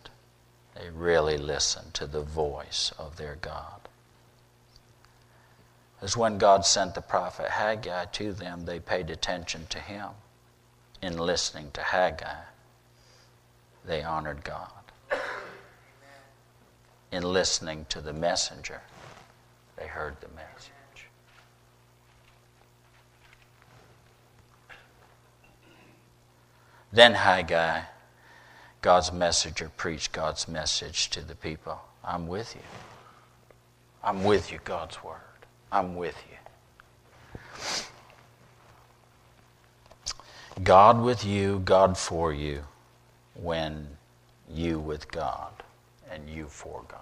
They 0.74 0.88
really 0.90 1.36
listened 1.36 1.94
to 1.94 2.06
the 2.06 2.22
voice 2.22 2.92
of 2.98 3.16
their 3.16 3.36
God. 3.36 3.73
As 6.04 6.18
when 6.18 6.36
God 6.36 6.66
sent 6.66 6.94
the 6.94 7.00
prophet 7.00 7.48
Haggai 7.48 8.04
to 8.04 8.34
them, 8.34 8.66
they 8.66 8.78
paid 8.78 9.08
attention 9.08 9.66
to 9.70 9.78
him. 9.78 10.10
In 11.00 11.16
listening 11.16 11.70
to 11.72 11.80
Haggai, 11.80 12.42
they 13.86 14.02
honored 14.02 14.44
God. 14.44 14.68
In 17.10 17.22
listening 17.22 17.86
to 17.88 18.02
the 18.02 18.12
messenger, 18.12 18.82
they 19.78 19.86
heard 19.86 20.20
the 20.20 20.28
message. 20.28 21.08
Then 26.92 27.14
Haggai, 27.14 27.80
God's 28.82 29.10
messenger, 29.10 29.70
preached 29.74 30.12
God's 30.12 30.48
message 30.48 31.08
to 31.10 31.22
the 31.22 31.34
people 31.34 31.80
I'm 32.04 32.28
with 32.28 32.54
you. 32.54 32.60
I'm 34.02 34.22
with 34.22 34.52
you, 34.52 34.58
God's 34.64 35.02
word. 35.02 35.33
I'm 35.74 35.96
with 35.96 36.16
you. 36.30 36.36
God 40.62 41.02
with 41.02 41.24
you, 41.24 41.58
God 41.64 41.98
for 41.98 42.32
you, 42.32 42.62
when 43.34 43.88
you 44.48 44.78
with 44.78 45.10
God, 45.10 45.50
and 46.08 46.30
you 46.30 46.46
for 46.46 46.84
God. 46.86 47.00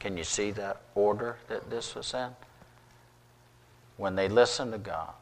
Can 0.00 0.16
you 0.16 0.24
see 0.24 0.50
that 0.50 0.80
order 0.96 1.36
that 1.46 1.70
this 1.70 1.94
was 1.94 2.12
in? 2.12 2.30
When 3.96 4.16
they 4.16 4.28
listened 4.28 4.72
to 4.72 4.78
God, 4.78 5.14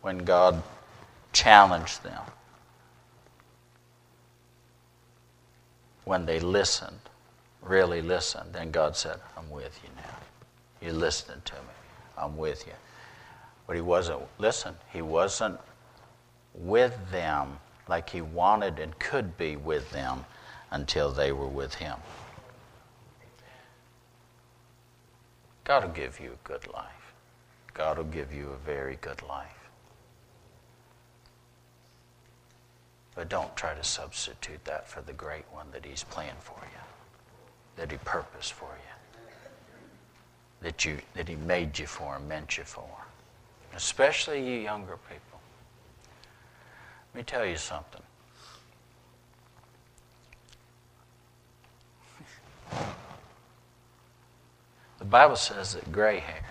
when 0.00 0.16
God 0.18 0.62
challenged 1.34 2.02
them, 2.02 2.22
when 6.06 6.24
they 6.24 6.40
listened, 6.40 7.00
really 7.60 8.00
listened, 8.00 8.54
then 8.54 8.70
God 8.70 8.96
said, 8.96 9.20
I'm 9.36 9.50
with 9.50 9.78
you 9.84 9.90
now. 9.96 10.19
You're 10.80 10.92
listening 10.92 11.42
to 11.44 11.54
me. 11.54 11.60
I'm 12.16 12.36
with 12.36 12.66
you. 12.66 12.72
But 13.66 13.76
he 13.76 13.82
wasn't, 13.82 14.22
listen, 14.38 14.74
he 14.92 15.02
wasn't 15.02 15.58
with 16.54 16.96
them 17.10 17.58
like 17.88 18.10
he 18.10 18.20
wanted 18.20 18.78
and 18.78 18.98
could 18.98 19.36
be 19.36 19.56
with 19.56 19.90
them 19.90 20.24
until 20.70 21.10
they 21.10 21.32
were 21.32 21.48
with 21.48 21.74
him. 21.74 21.96
God 25.64 25.84
will 25.84 25.92
give 25.92 26.18
you 26.18 26.32
a 26.32 26.48
good 26.48 26.66
life. 26.72 27.14
God 27.74 27.98
will 27.98 28.04
give 28.04 28.32
you 28.32 28.50
a 28.50 28.56
very 28.56 28.98
good 29.00 29.22
life. 29.28 29.70
But 33.14 33.28
don't 33.28 33.54
try 33.54 33.74
to 33.74 33.84
substitute 33.84 34.64
that 34.64 34.88
for 34.88 35.00
the 35.00 35.12
great 35.12 35.44
one 35.52 35.66
that 35.72 35.84
He's 35.84 36.04
planned 36.04 36.38
for 36.40 36.58
you, 36.62 36.80
that 37.76 37.90
He 37.90 37.98
purposed 37.98 38.52
for 38.52 38.64
you, 38.64 38.89
that, 40.62 40.84
you, 40.84 40.98
that 41.14 41.28
He 41.28 41.36
made 41.36 41.78
you 41.78 41.86
for 41.86 42.16
and 42.16 42.28
meant 42.28 42.58
you 42.58 42.64
for. 42.64 42.88
Especially 43.74 44.44
you 44.44 44.60
younger 44.60 44.96
people. 45.08 45.40
Let 47.14 47.18
me 47.18 47.22
tell 47.24 47.46
you 47.46 47.56
something. 47.56 48.02
The 54.98 55.06
Bible 55.06 55.36
says 55.36 55.74
that 55.74 55.90
gray 55.90 56.18
hair 56.18 56.44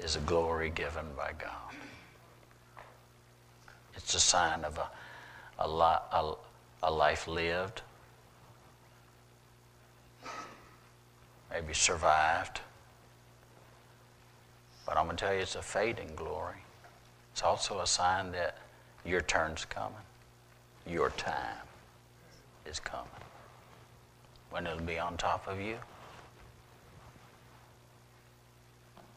is 0.00 0.16
a 0.16 0.20
glory 0.20 0.70
given 0.70 1.06
by 1.16 1.30
God. 1.38 1.50
It's 3.94 4.14
a 4.14 4.20
sign 4.20 4.64
of 4.64 4.78
a, 4.78 4.90
a, 5.62 5.66
a, 5.66 6.36
a 6.82 6.90
life 6.90 7.28
lived, 7.28 7.82
maybe 11.54 11.72
survived. 11.72 12.60
But 14.84 14.98
I'm 14.98 15.04
going 15.04 15.16
to 15.16 15.24
tell 15.24 15.32
you, 15.32 15.40
it's 15.40 15.54
a 15.54 15.62
fading 15.62 16.12
glory. 16.14 16.62
It's 17.32 17.42
also 17.42 17.80
a 17.80 17.86
sign 17.86 18.32
that 18.32 18.58
your 19.06 19.22
turn's 19.22 19.64
coming. 19.64 19.96
Your 20.86 21.10
time 21.10 21.66
is 22.66 22.78
coming. 22.78 23.06
When 24.50 24.66
it'll 24.66 24.80
be 24.80 24.98
on 24.98 25.16
top 25.16 25.48
of 25.48 25.58
you. 25.60 25.78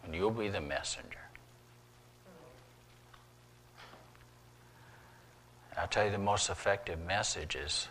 and 0.08 0.16
you'll 0.16 0.32
be 0.32 0.48
the 0.48 0.62
messenger. 0.62 1.20
I'll 5.78 5.88
tell 5.88 6.06
you 6.06 6.12
the 6.12 6.18
most 6.18 6.50
effective 6.50 6.98
message 7.06 7.56
is 7.56 7.88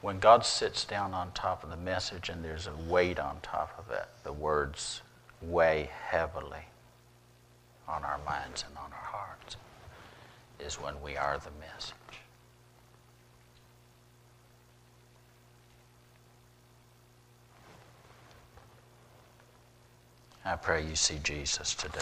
when 0.00 0.18
God 0.18 0.44
sits 0.44 0.84
down 0.84 1.12
on 1.12 1.32
top 1.32 1.64
of 1.64 1.70
the 1.70 1.76
message 1.76 2.28
and 2.28 2.44
there's 2.44 2.66
a 2.66 2.90
weight 2.90 3.18
on 3.18 3.38
top 3.42 3.74
of 3.78 3.92
it, 3.92 4.06
the 4.22 4.32
words 4.32 5.02
weigh 5.42 5.90
heavily 6.08 6.66
on 7.88 8.04
our 8.04 8.20
minds 8.26 8.64
and 8.66 8.76
on 8.76 8.92
our 8.92 8.98
hearts, 8.98 9.56
is 10.60 10.76
when 10.76 11.00
we 11.02 11.16
are 11.16 11.38
the 11.38 11.50
message. 11.60 11.94
I 20.44 20.56
pray 20.56 20.84
you 20.84 20.96
see 20.96 21.18
Jesus 21.22 21.74
today. 21.74 22.00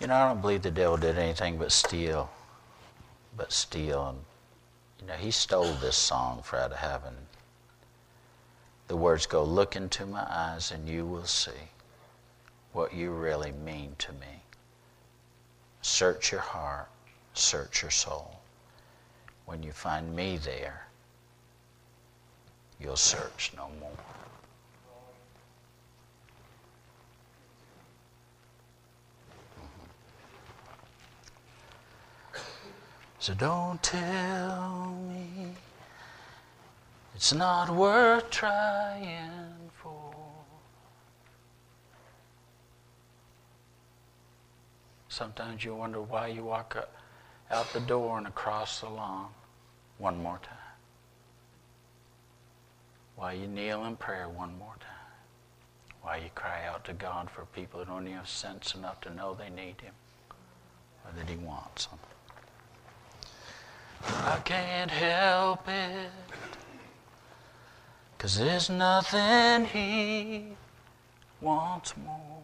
You 0.00 0.06
know, 0.06 0.14
I 0.14 0.28
don't 0.28 0.40
believe 0.40 0.62
the 0.62 0.70
devil 0.70 0.96
did 0.96 1.18
anything 1.18 1.58
but 1.58 1.72
steal, 1.72 2.30
but 3.36 3.52
steal. 3.52 4.08
And, 4.08 4.18
you 5.00 5.06
know, 5.06 5.14
he 5.14 5.30
stole 5.30 5.72
this 5.74 5.96
song 5.96 6.42
for 6.42 6.58
out 6.58 6.72
of 6.72 6.78
heaven. 6.78 7.14
The 8.88 8.96
words 8.96 9.26
go, 9.26 9.44
Look 9.44 9.76
into 9.76 10.06
my 10.06 10.26
eyes 10.28 10.70
and 10.70 10.88
you 10.88 11.06
will 11.06 11.26
see 11.26 11.70
what 12.72 12.94
you 12.94 13.10
really 13.10 13.52
mean 13.52 13.94
to 13.98 14.12
me. 14.12 14.42
Search 15.82 16.32
your 16.32 16.40
heart, 16.40 16.88
search 17.34 17.82
your 17.82 17.90
soul. 17.90 18.40
When 19.46 19.62
you 19.62 19.72
find 19.72 20.14
me 20.14 20.36
there, 20.38 20.86
you'll 22.80 22.96
search 22.96 23.52
no 23.56 23.70
more. 23.80 24.17
So 33.20 33.34
don't 33.34 33.82
tell 33.82 34.96
me 35.08 35.52
it's 37.16 37.32
not 37.32 37.68
worth 37.68 38.30
trying 38.30 39.70
for. 39.82 40.14
Sometimes 45.08 45.64
you 45.64 45.74
wonder 45.74 46.00
why 46.00 46.28
you 46.28 46.44
walk 46.44 46.76
out 47.50 47.72
the 47.72 47.80
door 47.80 48.18
and 48.18 48.26
across 48.28 48.80
the 48.80 48.88
lawn 48.88 49.26
one 49.98 50.22
more 50.22 50.38
time. 50.42 50.54
Why 53.16 53.32
you 53.32 53.48
kneel 53.48 53.84
in 53.84 53.96
prayer 53.96 54.28
one 54.28 54.56
more 54.58 54.76
time. 54.78 54.88
Why 56.02 56.18
you 56.18 56.30
cry 56.36 56.66
out 56.66 56.84
to 56.84 56.92
God 56.92 57.28
for 57.30 57.46
people 57.46 57.80
who 57.80 57.86
don't 57.86 58.06
even 58.06 58.18
have 58.18 58.28
sense 58.28 58.76
enough 58.76 59.00
to 59.00 59.12
know 59.12 59.34
they 59.34 59.50
need 59.50 59.80
Him 59.80 59.94
or 61.04 61.10
that 61.16 61.28
He 61.28 61.34
wants 61.34 61.86
them. 61.86 61.98
I 64.04 64.40
can't 64.44 64.90
help 64.90 65.68
it. 65.68 66.10
Cause 68.18 68.36
there's 68.36 68.68
nothing 68.68 69.66
he 69.66 70.56
wants 71.40 71.96
more. 71.96 72.42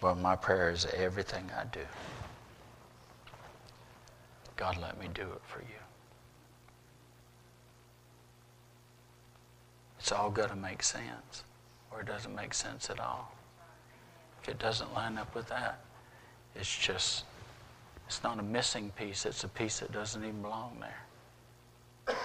Well, 0.00 0.14
my 0.14 0.36
prayer 0.36 0.70
is 0.70 0.86
everything 0.96 1.50
I 1.54 1.64
do. 1.64 1.80
God, 4.56 4.78
let 4.80 4.98
me 4.98 5.08
do 5.12 5.22
it 5.22 5.42
for 5.44 5.60
you. 5.60 5.66
It's 9.98 10.12
all 10.12 10.30
got 10.30 10.48
to 10.48 10.56
make 10.56 10.82
sense 10.82 11.44
or 11.90 12.00
it 12.00 12.06
doesn't 12.06 12.34
make 12.34 12.54
sense 12.54 12.90
at 12.90 13.00
all. 13.00 13.32
If 14.42 14.48
it 14.48 14.58
doesn't 14.58 14.92
line 14.94 15.18
up 15.18 15.34
with 15.34 15.48
that, 15.48 15.80
it's 16.54 16.76
just, 16.76 17.24
it's 18.06 18.22
not 18.22 18.38
a 18.38 18.42
missing 18.42 18.90
piece, 18.96 19.26
it's 19.26 19.44
a 19.44 19.48
piece 19.48 19.80
that 19.80 19.92
doesn't 19.92 20.22
even 20.22 20.42
belong 20.42 20.78
there. 20.80 22.16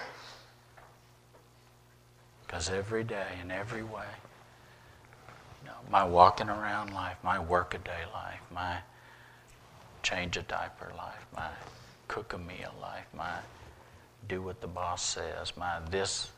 Because 2.46 2.70
every 2.70 3.04
day, 3.04 3.28
in 3.42 3.52
every 3.52 3.84
way, 3.84 4.06
you 5.62 5.68
know, 5.68 5.76
my 5.90 6.04
walking 6.04 6.50
around 6.50 6.94
life, 6.94 7.18
my 7.24 7.40
workaday 7.40 8.06
life, 8.14 8.42
my 8.54 8.78
change 10.04 10.38
a 10.38 10.44
diaper 10.44 10.92
life, 10.96 11.26
my 11.36 11.50
cook 12.08 12.34
a 12.34 12.38
meal 12.38 12.74
life, 12.82 13.08
my 13.16 13.34
do 14.28 14.42
what 14.42 14.62
the 14.62 14.68
boss 14.68 15.04
says, 15.04 15.54
my 15.58 15.80
this, 15.90 16.32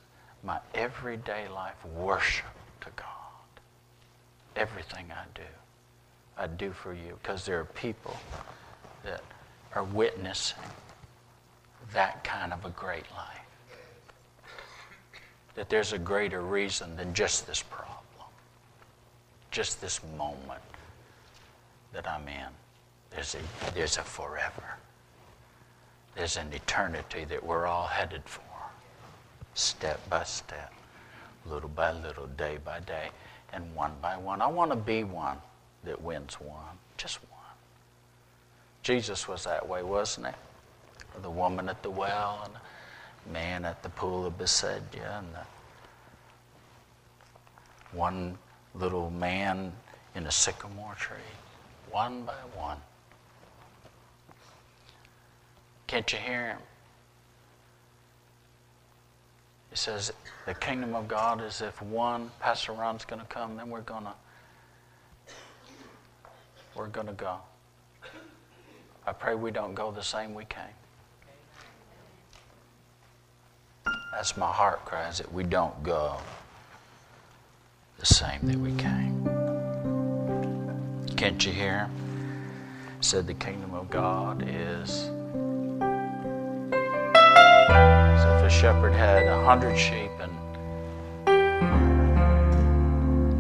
my 0.44 0.60
everyday 0.74 1.48
life 1.50 1.86
worship 1.86 2.46
to 2.82 2.90
God 2.96 3.06
everything 4.58 5.06
I 5.12 5.24
do, 5.36 5.44
I 6.38 6.48
do 6.48 6.72
for 6.72 6.94
you 6.94 7.18
because 7.22 7.46
there 7.46 7.60
are 7.60 7.66
people 7.66 8.18
that 9.04 9.22
are 9.76 9.84
witnessing 9.84 10.64
that 11.94 12.24
kind 12.24 12.52
of 12.52 12.66
a 12.66 12.70
great 12.72 13.06
life. 13.16 13.40
That 15.56 15.70
there's 15.70 15.94
a 15.94 15.98
greater 15.98 16.42
reason 16.42 16.96
than 16.96 17.14
just 17.14 17.48
this 17.48 17.64
problem, 17.64 18.30
just 19.52 19.80
this 19.82 20.02
moment 20.18 20.62
that 21.94 22.08
I'm 22.08 22.28
in. 22.28 22.50
There's 23.10 23.36
a, 23.36 23.74
there's 23.74 23.98
a 23.98 24.04
forever. 24.04 24.76
There's 26.16 26.38
an 26.38 26.52
eternity 26.52 27.26
that 27.26 27.44
we're 27.44 27.66
all 27.66 27.88
headed 27.88 28.24
for, 28.26 28.42
step 29.54 30.08
by 30.10 30.24
step, 30.24 30.74
little 31.50 31.70
by 31.70 31.92
little, 31.92 32.28
day 32.28 32.58
by 32.64 32.80
day 32.82 33.10
and 33.54 33.76
one 33.76 33.94
by 34.02 34.18
one. 34.18 34.42
I 34.42 34.48
want 34.48 34.72
to 34.72 34.78
be 34.78 35.04
one 35.04 35.38
that 35.84 36.02
wins 36.02 36.36
one, 36.36 36.78
just 36.98 37.20
one. 37.30 37.38
Jesus 38.84 39.28
was 39.28 39.44
that 39.46 39.68
way, 39.68 39.84
wasn't 39.84 40.28
he? 40.28 40.34
The 41.22 41.30
woman 41.30 41.70
at 41.70 41.82
the 41.84 41.90
well 41.90 42.42
and 42.46 42.54
the 42.54 43.32
man 43.32 43.66
at 43.66 43.82
the 43.84 43.90
pool 43.90 44.26
of 44.26 44.38
Bethesda 44.38 45.18
and 45.18 45.28
the 45.34 45.46
one 47.98 48.38
little 48.76 49.10
man 49.10 49.72
in 50.16 50.26
a 50.26 50.32
sycamore 50.32 50.96
tree, 50.96 51.18
one 51.92 52.24
by 52.24 52.34
one. 52.56 52.78
Can't 55.88 56.12
you 56.12 56.20
hear 56.20 56.48
him? 56.48 56.58
He 59.78 59.82
says, 59.82 60.12
the 60.48 60.56
kingdom 60.56 60.96
of 60.96 61.08
God 61.08 61.40
is 61.40 61.62
if 61.62 61.80
one, 61.84 62.32
Pastor 62.40 62.72
Ron's 62.72 63.06
going 63.06 63.22
to 63.22 63.28
come, 63.28 63.58
then 63.58 63.70
we're 63.70 63.82
going 63.82 64.06
to 64.06 64.14
we're 66.74 66.88
going 66.88 67.06
to 67.06 67.14
go. 67.14 67.36
I 69.06 69.14
pray 69.14 69.36
we 69.36 69.52
don't 69.52 69.76
go 69.76 69.92
the 69.92 70.02
same 70.02 70.34
we 70.34 70.46
came. 70.46 70.64
That's 74.14 74.36
my 74.36 74.52
heart 74.52 74.84
cries 74.84 75.20
that 75.20 75.32
we 75.32 75.44
don't 75.44 75.84
go 75.84 76.18
the 78.00 78.06
same 78.08 78.48
that 78.48 78.58
we 78.58 78.74
came. 78.78 79.26
Can't 81.16 81.46
you 81.46 81.52
hear? 81.52 81.88
Said 83.02 83.28
the 83.28 83.36
kingdom 83.36 83.76
of 83.76 83.92
God 83.92 84.44
is 84.48 85.12
a 88.48 88.50
shepherd 88.50 88.94
had 88.94 89.28
a 89.28 89.44
hundred 89.44 89.78
sheep 89.78 90.10
and 90.22 90.32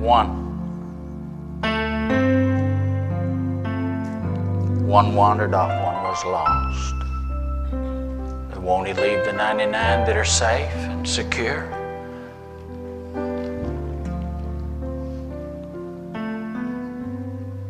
one. 0.02 0.28
One 4.86 5.16
wandered 5.16 5.54
off, 5.54 5.72
one 5.82 6.04
was 6.04 6.26
lost. 6.26 6.94
But 8.50 8.62
won't 8.62 8.86
he 8.86 8.94
leave 8.94 9.24
the 9.24 9.32
99 9.32 9.72
that 9.72 10.18
are 10.18 10.26
safe 10.26 10.76
and 10.76 11.08
secure? 11.08 11.64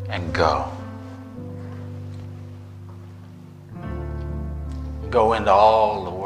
And 0.09 0.33
go. 0.33 0.71
Go 5.11 5.33
into 5.33 5.51
all 5.51 6.03
the 6.03 6.16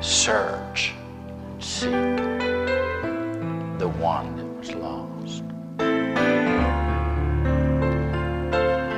search, 0.00 0.94
seek 1.58 1.90
the 3.78 3.88
one 3.98 4.36
that 4.36 4.46
was 4.58 4.72
lost. 4.74 5.42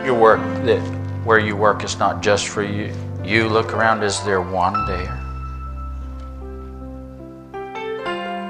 Your 0.05 0.18
work 0.18 0.40
that 0.64 0.80
where 1.24 1.38
you 1.38 1.57
work 1.57 1.84
is 1.84 1.98
not 1.98 2.22
just 2.22 2.48
for 2.48 2.62
you. 2.62 2.92
You 3.24 3.48
look 3.48 3.72
around, 3.72 4.03
is 4.03 4.22
there 4.24 4.42
one 4.42 4.86
there? 4.86 5.16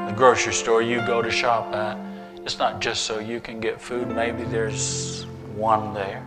The 0.09 0.15
grocery 0.17 0.53
store 0.53 0.83
you 0.83 0.99
go 1.07 1.23
to 1.23 1.31
shop 1.31 1.73
at, 1.75 1.99
it's 2.45 2.59
not 2.59 2.81
just 2.81 3.05
so 3.05 3.21
you 3.21 3.41
can 3.41 3.61
get 3.61 3.81
food, 3.81 4.09
maybe 4.09 4.43
there's 4.45 5.25
one 5.55 5.95
there. 5.95 6.27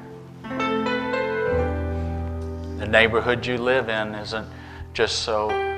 The 2.80 2.88
neighborhood 2.88 3.46
you 3.46 3.58
live 3.58 3.90
in 3.90 4.16
isn't 4.16 4.48
just 4.94 5.24
so 5.24 5.73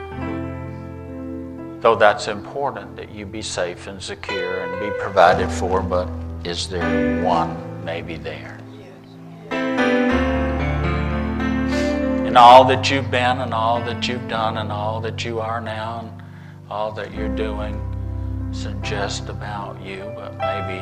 though 1.85 1.95
that's 1.95 2.27
important 2.27 2.95
that 2.95 3.11
you 3.11 3.27
be 3.27 3.43
safe 3.43 3.85
and 3.85 4.01
secure 4.01 4.61
and 4.61 4.79
be 4.79 4.89
provided 4.99 5.47
for, 5.47 5.83
but 5.83 6.09
is 6.43 6.67
there 6.67 7.23
one 7.23 7.55
maybe 7.85 8.15
there? 8.15 8.57
In 12.25 12.35
all 12.35 12.65
that 12.65 12.89
you've 12.89 13.11
been 13.11 13.39
and 13.39 13.53
all 13.53 13.79
that 13.81 14.07
you've 14.07 14.27
done 14.27 14.57
and 14.57 14.71
all 14.71 14.99
that 14.99 15.23
you 15.23 15.39
are 15.39 15.61
now 15.61 15.99
and 15.99 16.23
all 16.71 16.91
that 16.91 17.13
you're 17.13 17.35
doing 17.35 17.79
isn't 18.49 18.81
just 18.81 19.29
about 19.29 19.79
you, 19.79 20.11
but 20.15 20.35
maybe 20.39 20.81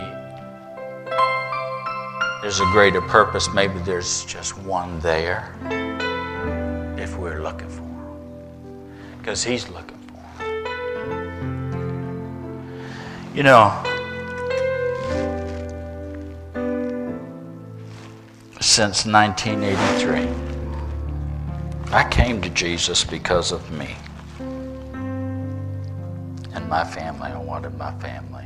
there's 2.41 2.61
a 2.61 2.69
greater 2.71 3.01
purpose. 3.01 3.53
Maybe 3.53 3.77
there's 3.79 4.23
just 4.23 4.57
one 4.59 5.01
there. 5.01 5.53
If 6.97 7.17
we're 7.17 7.43
looking 7.43 7.67
for 7.67 7.81
them. 7.81 9.17
Because 9.17 9.43
He's 9.43 9.67
looking 9.67 9.92
You 13.33 13.41
know, 13.41 13.73
since 18.61 19.07
1983, 19.07 20.29
I 21.91 22.07
came 22.11 22.43
to 22.43 22.49
Jesus 22.51 23.03
because 23.03 23.51
of 23.51 23.71
me 23.71 23.95
and 26.53 26.69
my 26.69 26.83
family. 26.83 27.31
I 27.31 27.39
wanted 27.39 27.75
my 27.75 27.91
family. 27.93 28.45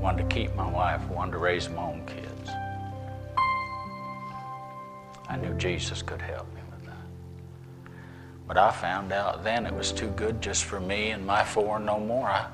Wanted 0.00 0.30
to 0.30 0.34
keep 0.34 0.54
my 0.54 0.70
wife, 0.70 1.06
wanted 1.10 1.32
to 1.32 1.38
raise 1.38 1.68
my 1.68 1.82
own 1.82 2.06
kids. 2.06 2.50
I 5.28 5.36
knew 5.36 5.52
Jesus 5.58 6.00
could 6.00 6.22
help. 6.22 6.55
But 8.46 8.58
I 8.58 8.70
found 8.70 9.12
out 9.12 9.42
then 9.42 9.66
it 9.66 9.74
was 9.74 9.90
too 9.90 10.08
good 10.08 10.40
just 10.40 10.64
for 10.64 10.78
me 10.78 11.10
and 11.10 11.26
my 11.26 11.42
four 11.42 11.78
no 11.80 11.98
more. 11.98 12.28
I, 12.28 12.46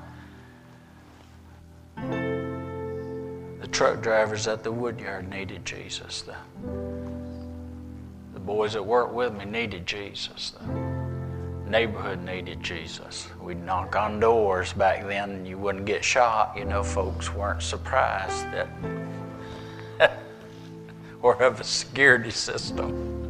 the 3.61 3.67
truck 3.71 4.01
drivers 4.01 4.47
at 4.47 4.63
the 4.63 4.71
woodyard 4.71 5.29
needed 5.29 5.65
Jesus. 5.65 6.23
The, 6.23 6.35
the 8.33 8.39
boys 8.39 8.73
that 8.73 8.83
worked 8.83 9.13
with 9.13 9.33
me 9.33 9.45
needed 9.45 9.85
Jesus. 9.85 10.53
The 11.63 11.69
neighborhood 11.69 12.23
needed 12.23 12.61
Jesus. 12.63 13.27
We'd 13.39 13.63
knock 13.63 13.95
on 13.95 14.19
doors 14.19 14.73
back 14.73 15.07
then 15.07 15.29
and 15.29 15.47
you 15.47 15.59
wouldn't 15.59 15.85
get 15.85 16.03
shot. 16.03 16.57
You 16.57 16.65
know, 16.65 16.83
folks 16.83 17.31
weren't 17.33 17.61
surprised 17.61 18.45
that 18.51 18.67
or 21.21 21.41
of 21.41 21.59
a 21.59 21.63
security 21.63 22.31
system. 22.31 23.22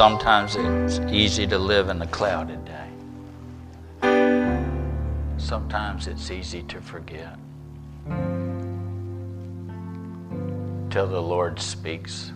Sometimes 0.00 0.56
it's 0.56 0.98
easy 1.12 1.46
to 1.46 1.58
live 1.58 1.90
in 1.90 2.00
a 2.00 2.06
clouded 2.06 2.64
day. 2.64 2.88
Sometimes 5.36 6.06
it's 6.06 6.30
easy 6.30 6.62
to 6.62 6.80
forget. 6.80 7.36
Till 10.88 11.06
the 11.06 11.20
Lord 11.20 11.60
speaks 11.60 12.32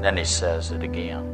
Then 0.00 0.16
he 0.16 0.24
says 0.24 0.70
it 0.70 0.84
again. 0.84 1.26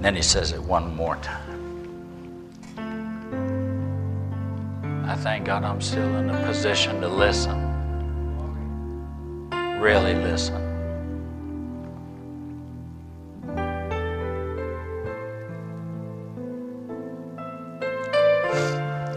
then 0.00 0.14
he 0.14 0.22
says 0.22 0.52
it 0.52 0.62
one 0.62 0.94
more 0.94 1.16
time. 1.16 1.50
I 5.08 5.16
thank 5.16 5.46
God 5.46 5.64
I'm 5.64 5.80
still 5.80 6.14
in 6.14 6.30
a 6.30 6.46
position 6.46 7.00
to 7.00 7.08
listen. 7.08 7.69
Really 9.80 10.14
listen. 10.14 10.56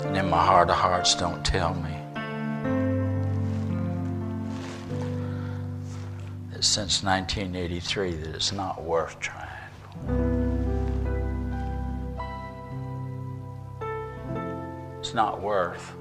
And 0.05 0.15
in 0.15 0.29
my 0.29 0.41
heart 0.41 0.69
of 0.69 0.77
hearts, 0.77 1.15
don't 1.15 1.43
tell 1.43 1.73
me 1.73 1.91
that 6.53 6.63
since 6.63 7.03
1983 7.03 8.11
that 8.13 8.33
it's 8.33 8.53
not 8.53 8.81
worth 8.83 9.19
trying. 9.19 9.49
It's 14.99 15.13
not 15.13 15.41
worth 15.41 15.93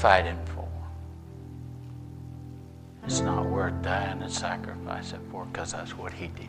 fighting. 0.00 0.40
It's 3.06 3.20
not 3.20 3.44
worth 3.44 3.82
dying 3.82 4.22
and 4.22 4.32
sacrificing 4.32 5.20
for 5.30 5.44
because 5.44 5.72
that's 5.72 5.96
what 5.96 6.10
He 6.12 6.28
did. 6.28 6.48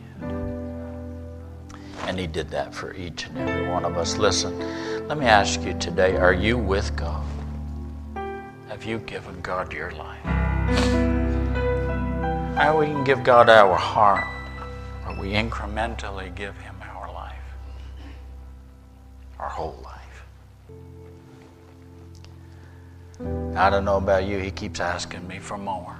And 2.06 2.18
He 2.18 2.26
did 2.26 2.48
that 2.48 2.74
for 2.74 2.94
each 2.94 3.26
and 3.26 3.36
every 3.36 3.68
one 3.68 3.84
of 3.84 3.98
us. 3.98 4.16
Listen, 4.16 4.58
let 5.06 5.18
me 5.18 5.26
ask 5.26 5.60
you 5.62 5.74
today 5.74 6.16
are 6.16 6.32
you 6.32 6.56
with 6.56 6.96
God? 6.96 7.22
Have 8.68 8.84
you 8.84 8.98
given 9.00 9.38
God 9.42 9.70
your 9.72 9.90
life? 9.92 10.22
How 12.56 12.78
we 12.78 12.86
can 12.86 13.04
give 13.04 13.22
God 13.22 13.50
our 13.50 13.76
heart, 13.76 14.24
but 15.06 15.18
we 15.18 15.32
incrementally 15.32 16.34
give 16.34 16.56
Him 16.58 16.74
our 16.80 17.12
life, 17.12 17.34
our 19.38 19.50
whole 19.50 19.78
life. 19.84 20.24
I 23.56 23.68
don't 23.68 23.84
know 23.84 23.98
about 23.98 24.24
you, 24.24 24.38
He 24.38 24.50
keeps 24.50 24.80
asking 24.80 25.28
me 25.28 25.38
for 25.38 25.58
more. 25.58 25.96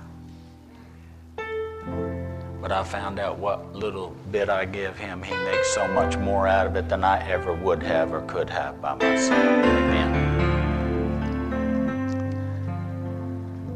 But 2.67 2.73
I 2.73 2.83
found 2.83 3.21
out 3.21 3.39
what 3.39 3.77
little 3.77 4.13
bit 4.33 4.49
I 4.49 4.65
give 4.65 4.99
Him, 4.99 5.23
He 5.23 5.33
makes 5.33 5.73
so 5.73 5.87
much 5.87 6.17
more 6.17 6.49
out 6.49 6.67
of 6.67 6.75
it 6.75 6.89
than 6.89 7.05
I 7.05 7.25
ever 7.31 7.53
would 7.53 7.81
have 7.85 8.13
or 8.13 8.23
could 8.23 8.51
have 8.51 8.83
by 8.83 8.95
myself. 8.95 9.39
Amen. 9.39 10.13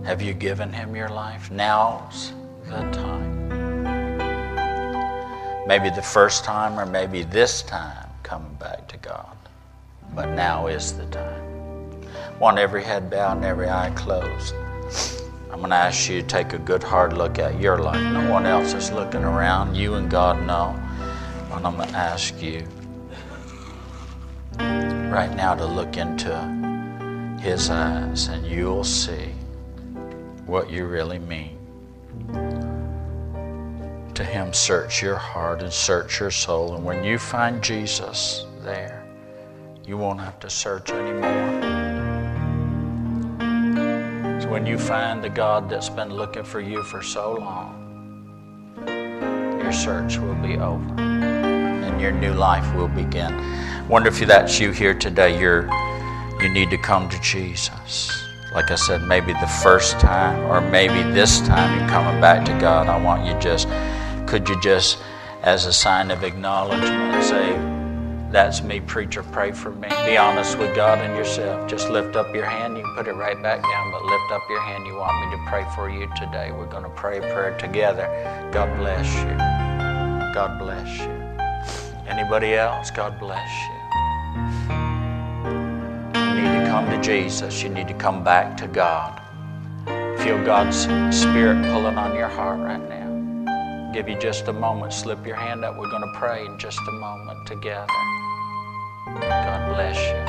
Have 0.05 0.21
you 0.21 0.35
given 0.35 0.73
Him 0.73 0.97
your 0.97 1.09
life? 1.09 1.53
Now's 1.53 2.33
the 2.65 2.81
time. 2.91 3.49
Maybe 5.69 5.91
the 5.91 6.03
first 6.03 6.43
time 6.43 6.77
or 6.77 6.85
maybe 6.85 7.23
this 7.23 7.63
time 7.63 8.09
coming 8.25 8.55
back 8.55 8.89
to 8.89 8.97
God. 8.97 9.37
But 10.17 10.31
now 10.31 10.67
is 10.67 10.95
the 10.95 11.07
time. 11.07 12.09
Want 12.41 12.59
every 12.59 12.83
head 12.83 13.09
bowed 13.09 13.37
and 13.37 13.45
every 13.45 13.69
eye 13.69 13.93
closed. 13.95 14.53
I'm 15.53 15.59
going 15.59 15.71
to 15.71 15.77
ask 15.77 16.09
you 16.09 16.23
to 16.23 16.27
take 16.27 16.53
a 16.53 16.59
good 16.59 16.83
hard 16.83 17.13
look 17.13 17.39
at 17.39 17.61
your 17.61 17.79
life. 17.79 18.01
No 18.01 18.31
one 18.31 18.47
else 18.47 18.73
is 18.73 18.93
looking 18.93 19.25
around. 19.25 19.75
You 19.75 19.95
and 19.95 20.11
God 20.11 20.47
know. 20.47 20.79
And 21.53 21.67
I'm 21.67 21.77
going 21.77 21.89
to 21.89 21.97
ask 21.97 22.41
you 22.41 22.67
right 24.59 25.35
now 25.35 25.55
to 25.55 25.67
look 25.67 25.97
into 25.97 27.39
His 27.43 27.69
eyes 27.69 28.29
and 28.29 28.47
you'll 28.47 28.85
see 28.85 29.33
what 30.47 30.71
you 30.71 30.87
really 30.87 31.19
mean 31.19 31.59
to 34.15 34.25
Him, 34.25 34.53
search 34.53 35.03
your 35.03 35.17
heart 35.17 35.63
and 35.63 35.73
search 35.73 36.21
your 36.21 36.31
soul. 36.31 36.75
And 36.75 36.85
when 36.85 37.03
you 37.03 37.19
find 37.19 37.63
Jesus 37.63 38.45
there, 38.63 39.05
you 39.87 39.97
won't 39.97 40.21
have 40.21 40.39
to 40.41 40.51
search 40.51 40.91
anymore. 40.91 41.70
When 44.51 44.67
you 44.67 44.79
find 44.79 45.23
the 45.23 45.31
God 45.31 45.71
that's 45.71 45.89
been 45.89 46.13
looking 46.13 46.45
for 46.45 46.61
you 46.61 46.83
for 46.83 47.03
so 47.03 47.35
long, 47.35 47.73
your 49.63 49.73
search 49.73 50.19
will 50.19 50.35
be 50.35 50.59
over 50.59 51.01
and 51.01 52.01
your 52.01 52.13
new 52.13 52.35
life 52.35 52.75
will 52.75 52.89
begin. 52.89 53.33
Wonder 53.89 54.09
if 54.09 54.19
that's 54.19 54.59
you 54.61 54.73
here 54.73 54.95
today. 54.95 55.39
You're 55.39 55.71
you 56.43 56.49
need 56.49 56.71
to 56.71 56.79
come 56.79 57.09
to 57.11 57.21
Jesus 57.21 58.11
like 58.53 58.71
I 58.73 58.75
said, 58.75 59.03
maybe 59.03 59.33
the 59.35 59.47
first 59.63 60.01
time 60.01 60.41
or 60.51 60.61
maybe 60.61 61.03
this 61.13 61.41
time 61.41 61.79
you're 61.79 61.89
coming 61.89 62.21
back 62.21 62.45
to 62.47 62.53
God, 62.59 62.89
I 62.89 63.01
want 63.01 63.25
you 63.25 63.39
just 63.39 63.69
could 64.27 64.49
you 64.49 64.61
just, 64.61 64.99
as 65.43 65.67
a 65.67 65.73
sign 65.73 66.11
of 66.11 66.23
acknowledgement, 66.23 67.25
say, 67.25 67.70
That's 68.31 68.63
me, 68.63 68.79
preacher, 68.79 69.25
pray 69.25 69.51
for 69.51 69.73
me? 69.73 69.89
Be 70.07 70.17
honest 70.17 70.57
with 70.57 70.77
God 70.77 71.01
and 71.01 71.17
yourself. 71.17 71.69
Just 71.69 71.91
lift 71.91 72.15
up 72.15 72.33
your 72.33 72.45
hand. 72.45 72.77
You 72.77 72.85
can 72.85 72.95
put 72.95 73.09
it 73.09 73.15
right 73.15 73.41
back 73.43 73.61
down, 73.61 73.91
but 73.91 74.05
lift 74.05 74.31
up 74.31 74.43
your 74.49 74.61
hand. 74.61 74.87
You 74.87 74.95
want 74.95 75.27
me 75.27 75.37
to 75.37 75.43
pray 75.51 75.67
for 75.75 75.91
you 75.91 76.07
today. 76.17 76.53
We're 76.53 76.67
going 76.67 76.85
to 76.85 76.91
pray 76.91 77.19
a 77.19 77.23
prayer 77.23 77.59
together. 77.59 78.07
God 78.53 78.79
bless 78.79 79.13
you. 79.25 79.37
God 80.33 80.61
bless 80.61 81.01
you. 81.01 81.11
Anybody 82.07 82.55
else? 82.55 82.93
God 82.93 83.19
bless 83.19 83.51
you. 83.51 84.01
You 86.21 86.43
need 86.43 86.65
to 86.65 86.67
come 86.69 86.89
to 86.89 87.01
Jesus. 87.03 87.65
You 87.65 87.69
need 87.69 87.89
to 87.89 87.95
come 87.95 88.23
back 88.23 88.57
to 88.59 88.69
God. 88.69 89.21
Feel 90.21 90.39
God's 90.45 90.77
Spirit 91.17 91.65
pulling 91.73 91.99
on 91.99 92.15
your 92.15 92.29
heart 92.29 92.61
right 92.61 92.89
now 92.89 93.00
give 93.93 94.09
you 94.09 94.17
just 94.19 94.47
a 94.49 94.53
moment. 94.53 94.93
Slip 94.93 95.27
your 95.27 95.37
hand 95.37 95.65
up. 95.65 95.77
We're 95.77 95.91
going 95.91 96.03
to 96.03 96.19
pray 96.19 96.47
in 96.47 96.59
just 96.59 96.79
a 96.89 96.93
moment 96.93 97.47
together. 97.47 97.87
God 99.07 99.75
bless 99.75 99.97
you. 99.99 100.25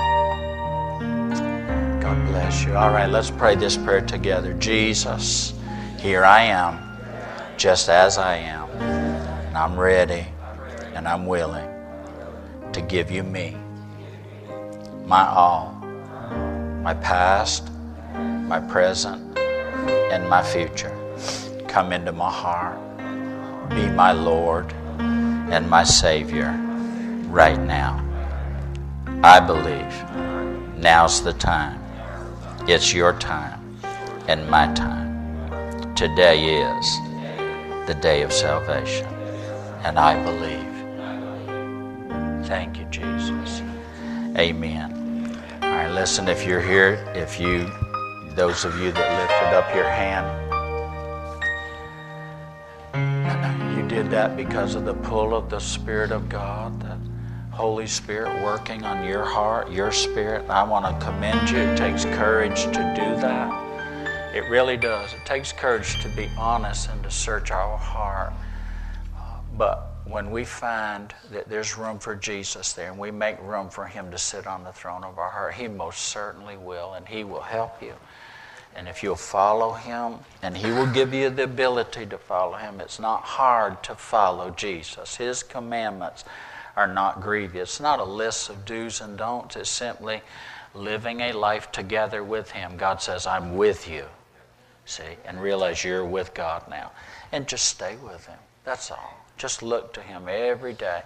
God 2.01 2.27
bless 2.27 2.65
you. 2.65 2.75
All 2.75 2.89
right, 2.89 3.09
let's 3.09 3.29
pray 3.29 3.55
this 3.55 3.77
prayer 3.77 4.01
together. 4.01 4.53
Jesus, 4.53 5.53
here 5.99 6.25
I 6.25 6.43
am, 6.43 6.79
just 7.57 7.89
as 7.89 8.17
I 8.17 8.37
am. 8.37 8.67
And 8.69 9.57
I'm 9.57 9.79
ready 9.79 10.25
and 10.95 11.07
I'm 11.07 11.27
willing 11.27 11.69
to 12.73 12.81
give 12.81 13.11
you 13.11 13.23
me, 13.23 13.55
my 15.05 15.27
all, 15.27 15.73
my 16.81 16.95
past, 16.95 17.69
my 18.13 18.59
present, 18.59 19.37
and 19.37 20.27
my 20.27 20.41
future. 20.41 20.97
Come 21.67 21.93
into 21.93 22.11
my 22.11 22.31
heart 22.31 22.90
be 23.75 23.89
my 23.89 24.11
Lord 24.11 24.73
and 24.99 25.69
my 25.69 25.83
Savior 25.83 26.51
right 27.27 27.59
now. 27.59 28.05
I 29.23 29.39
believe 29.39 29.93
now's 30.77 31.23
the 31.23 31.33
time. 31.33 31.79
It's 32.67 32.93
your 32.93 33.13
time 33.19 33.79
and 34.27 34.49
my 34.49 34.71
time. 34.73 35.95
Today 35.95 36.61
is 36.61 36.97
the 37.87 37.97
day 38.01 38.21
of 38.23 38.33
salvation, 38.33 39.05
and 39.83 39.99
I 39.99 40.21
believe. 40.23 40.67
Thank 42.47 42.77
you, 42.77 42.85
Jesus. 42.85 43.61
Amen. 44.37 45.39
All 45.61 45.69
right, 45.69 45.91
listen, 45.91 46.27
if 46.27 46.45
you're 46.45 46.61
here, 46.61 46.93
if 47.13 47.39
you, 47.39 47.69
those 48.35 48.65
of 48.65 48.79
you 48.79 48.91
that 48.91 49.19
lifted 49.19 49.55
up 49.55 49.75
your 49.75 49.89
hand, 49.89 50.40
did 53.91 54.09
that 54.09 54.37
because 54.37 54.75
of 54.75 54.85
the 54.85 54.93
pull 54.93 55.35
of 55.35 55.49
the 55.49 55.59
Spirit 55.59 56.13
of 56.13 56.29
God, 56.29 56.79
the 56.79 56.97
Holy 57.49 57.85
Spirit 57.85 58.41
working 58.41 58.85
on 58.85 59.05
your 59.05 59.25
heart, 59.25 59.69
your 59.69 59.91
spirit. 59.91 60.49
I 60.49 60.63
want 60.63 60.85
to 60.85 61.05
commend 61.05 61.49
you. 61.49 61.57
It 61.57 61.75
takes 61.75 62.05
courage 62.05 62.63
to 62.67 62.93
do 62.95 63.15
that. 63.19 64.33
It 64.33 64.49
really 64.49 64.77
does. 64.77 65.11
It 65.13 65.25
takes 65.25 65.51
courage 65.51 66.01
to 66.03 66.07
be 66.15 66.29
honest 66.37 66.89
and 66.89 67.03
to 67.03 67.11
search 67.11 67.51
our 67.51 67.77
heart. 67.77 68.31
Uh, 69.13 69.39
but 69.57 69.99
when 70.05 70.31
we 70.31 70.45
find 70.45 71.13
that 71.29 71.49
there's 71.49 71.77
room 71.77 71.99
for 71.99 72.15
Jesus 72.15 72.71
there 72.71 72.91
and 72.91 72.97
we 72.97 73.11
make 73.11 73.41
room 73.41 73.69
for 73.69 73.85
Him 73.87 74.09
to 74.11 74.17
sit 74.17 74.47
on 74.47 74.63
the 74.63 74.71
throne 74.71 75.03
of 75.03 75.17
our 75.17 75.29
heart, 75.29 75.55
He 75.55 75.67
most 75.67 76.03
certainly 76.03 76.55
will, 76.55 76.93
and 76.93 77.05
He 77.05 77.25
will 77.25 77.41
help 77.41 77.83
you. 77.83 77.95
And 78.75 78.87
if 78.87 79.03
you'll 79.03 79.15
follow 79.15 79.73
Him, 79.73 80.19
and 80.41 80.55
He 80.55 80.71
will 80.71 80.87
give 80.87 81.13
you 81.13 81.29
the 81.29 81.43
ability 81.43 82.05
to 82.07 82.17
follow 82.17 82.57
Him, 82.57 82.79
it's 82.79 82.99
not 82.99 83.23
hard 83.23 83.83
to 83.83 83.95
follow 83.95 84.49
Jesus. 84.51 85.17
His 85.17 85.43
commandments 85.43 86.23
are 86.75 86.87
not 86.87 87.21
grievous. 87.21 87.61
It's 87.61 87.79
not 87.79 87.99
a 87.99 88.03
list 88.03 88.49
of 88.49 88.65
do's 88.65 89.01
and 89.01 89.17
don'ts, 89.17 89.55
it's 89.55 89.69
simply 89.69 90.21
living 90.73 91.19
a 91.21 91.33
life 91.33 91.71
together 91.71 92.23
with 92.23 92.51
Him. 92.51 92.77
God 92.77 93.01
says, 93.01 93.27
I'm 93.27 93.55
with 93.55 93.89
you. 93.89 94.05
See, 94.85 95.03
and 95.25 95.41
realize 95.41 95.83
you're 95.83 96.05
with 96.05 96.33
God 96.33 96.63
now. 96.69 96.91
And 97.31 97.47
just 97.47 97.65
stay 97.65 97.97
with 97.97 98.25
Him. 98.25 98.39
That's 98.63 98.91
all. 98.91 99.17
Just 99.41 99.63
look 99.63 99.91
to 99.93 100.01
Him 100.01 100.27
every 100.29 100.73
day, 100.73 101.01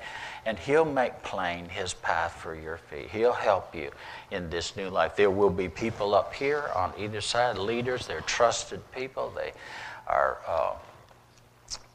and 0.45 0.59
He'll 0.59 0.83
make 0.83 1.23
plain 1.23 1.69
His 1.69 1.93
path 1.93 2.33
for 2.33 2.53
your 2.53 2.75
feet. 2.75 3.07
He'll 3.09 3.31
help 3.31 3.73
you 3.73 3.91
in 4.29 4.49
this 4.49 4.75
new 4.75 4.89
life. 4.89 5.15
There 5.15 5.31
will 5.31 5.49
be 5.49 5.69
people 5.69 6.13
up 6.13 6.33
here 6.33 6.69
on 6.75 6.91
either 6.99 7.21
side, 7.21 7.57
leaders, 7.57 8.07
they're 8.07 8.19
trusted 8.19 8.81
people. 8.91 9.31
They 9.33 9.53
are. 10.05 10.39
Uh, 10.45 10.73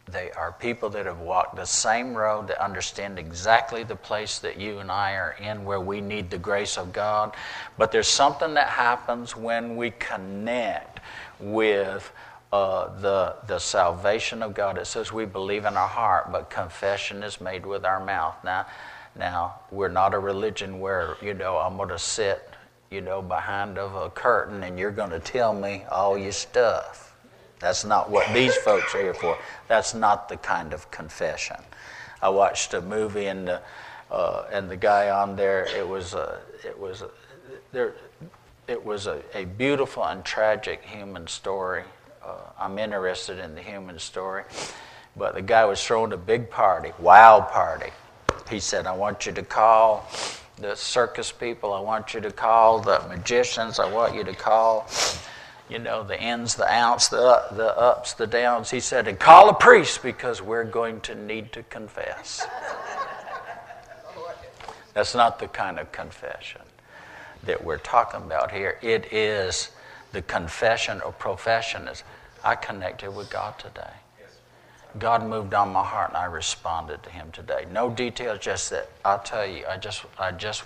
they 0.07 0.33
are 0.33 0.51
people 0.51 0.89
that 0.91 1.07
have 1.07 1.21
walked 1.21 1.55
the 1.55 1.67
same 1.67 2.15
road 2.15 2.49
that 2.49 2.61
understand 2.61 3.17
exactly 3.17 3.85
the 3.85 3.95
place 3.95 4.41
that 4.41 4.59
you 4.59 4.79
and 4.79 4.91
I 4.91 5.13
are 5.13 5.37
in 5.41 5.65
where 5.65 5.81
we 5.81 6.01
need 6.01 6.31
the 6.31 6.39
grace 6.39 6.77
of 6.79 6.93
God. 6.93 7.33
But 7.79 7.93
there's 7.93 8.09
something 8.09 8.55
that 8.55 8.69
happens 8.69 9.37
when 9.37 9.77
we 9.77 9.93
connect 9.93 10.99
with 11.39 12.11
uh, 12.53 12.89
the, 13.01 13.37
the 13.47 13.59
salvation 13.59 14.43
of 14.43 14.55
God. 14.55 14.77
It 14.77 14.87
says 14.87 15.13
we 15.13 15.25
believe 15.25 15.65
in 15.65 15.77
our 15.77 15.89
heart, 15.89 16.33
but 16.33 16.51
confession 16.51 17.23
is 17.23 17.41
made 17.41 17.65
with 17.65 17.85
our 17.85 18.05
mouth. 18.05 18.37
Now, 18.43 18.67
now 19.17 19.61
we're 19.71 19.89
not 19.89 20.15
a 20.15 20.19
religion 20.19 20.81
where, 20.81 21.17
you 21.23 21.35
know, 21.35 21.59
I'm 21.59 21.77
going 21.77 21.91
to 21.91 21.99
sit, 21.99 22.51
you 22.91 23.01
know, 23.01 23.23
behind 23.23 23.79
of 23.79 23.95
a 23.95 24.11
curtain 24.11 24.65
and 24.65 24.79
you're 24.79 24.91
going 24.91 25.11
to 25.11 25.21
tell 25.21 25.55
me 25.55 25.85
all 25.91 26.19
your 26.19 26.33
stuff. 26.33 27.15
That's 27.61 27.85
not 27.85 28.11
what 28.11 28.33
these 28.35 28.57
folks 28.57 28.95
are 28.95 29.03
here 29.03 29.15
for. 29.15 29.39
That's 29.69 29.95
not 29.95 30.29
the 30.29 30.37
kind 30.37 30.73
of 30.73 30.91
confession. 30.91 31.57
I 32.23 32.31
watched 32.31 32.75
a 32.75 32.81
movie 32.81 33.27
and 33.27 33.47
the, 33.47 33.61
uh, 34.11 34.47
and 34.51 34.69
the 34.69 34.77
guy 34.77 35.11
on 35.11 35.37
there, 35.37 35.67
it 35.77 35.87
was 35.87 36.15
a, 36.15 36.41
it 36.65 36.79
was 36.79 37.03
a, 37.03 37.11
there, 37.71 37.95
it 38.67 38.85
was 38.85 39.07
a, 39.07 39.23
a 39.35 39.45
beautiful 39.45 40.05
and 40.05 40.25
tragic 40.25 40.83
human 40.83 41.27
story 41.29 41.85
uh, 41.85 42.00
Uh, 42.31 42.35
I'm 42.59 42.79
interested 42.79 43.39
in 43.39 43.55
the 43.55 43.63
human 43.63 43.99
story. 43.99 44.45
But 45.17 45.35
the 45.35 45.43
guy 45.43 45.65
was 45.65 45.85
throwing 45.85 46.13
a 46.13 46.17
big 46.17 46.51
party, 46.51 46.93
wild 46.99 47.49
party. 47.49 47.91
He 48.49 48.61
said, 48.61 48.87
I 48.87 48.93
want 48.93 49.27
you 49.27 49.33
to 49.33 49.43
call 49.43 50.09
the 50.59 50.77
circus 50.77 51.33
people, 51.33 51.73
I 51.73 51.81
want 51.81 52.15
you 52.15 52.21
to 52.21 52.31
call 52.31 52.81
the 52.81 53.01
magicians, 53.09 53.79
I 53.79 53.91
want 53.91 54.15
you 54.15 54.23
to 54.25 54.35
call, 54.35 54.87
you 55.71 55.79
know, 55.79 56.05
the 56.05 56.21
ins, 56.21 56.55
the 56.55 56.71
outs, 56.71 57.09
the, 57.09 57.43
the 57.53 57.77
ups, 57.79 58.13
the 58.13 58.27
downs. 58.27 58.71
He 58.71 58.79
said, 58.79 59.09
and 59.09 59.19
call 59.19 59.49
a 59.49 59.55
priest 59.55 60.03
because 60.03 60.43
we're 60.43 60.65
going 60.65 61.01
to 61.03 61.15
need 61.15 61.53
to 61.53 61.63
confess. 61.65 62.47
That's 64.93 65.15
not 65.15 65.39
the 65.39 65.49
kind 65.49 65.79
of 65.79 65.91
confession 65.93 66.63
that 67.45 67.65
we're 67.65 67.79
talking 67.79 68.21
about 68.23 68.51
here. 68.51 68.79
It 68.83 69.13
is 69.13 69.71
the 70.13 70.23
confession 70.23 71.01
or 71.01 71.13
profession 71.13 71.89
is 71.89 72.03
I 72.45 72.55
connected 72.55 73.15
with 73.15 73.31
God 73.31 73.59
today. 73.59 73.93
God 74.99 75.25
moved 75.25 75.55
on 75.55 75.73
my 75.73 75.85
heart 75.85 76.11
and 76.11 76.17
I 76.17 76.25
responded 76.25 77.03
to 77.05 77.11
him 77.11 77.31
today. 77.33 77.67
No 77.71 77.91
details, 77.91 78.41
just 78.41 78.71
that 78.71 78.89
I'll 79.05 79.21
tell 79.21 79.47
you, 79.47 79.65
I 79.67 79.77
just 79.77 80.05
I 80.19 80.33
just 80.33 80.65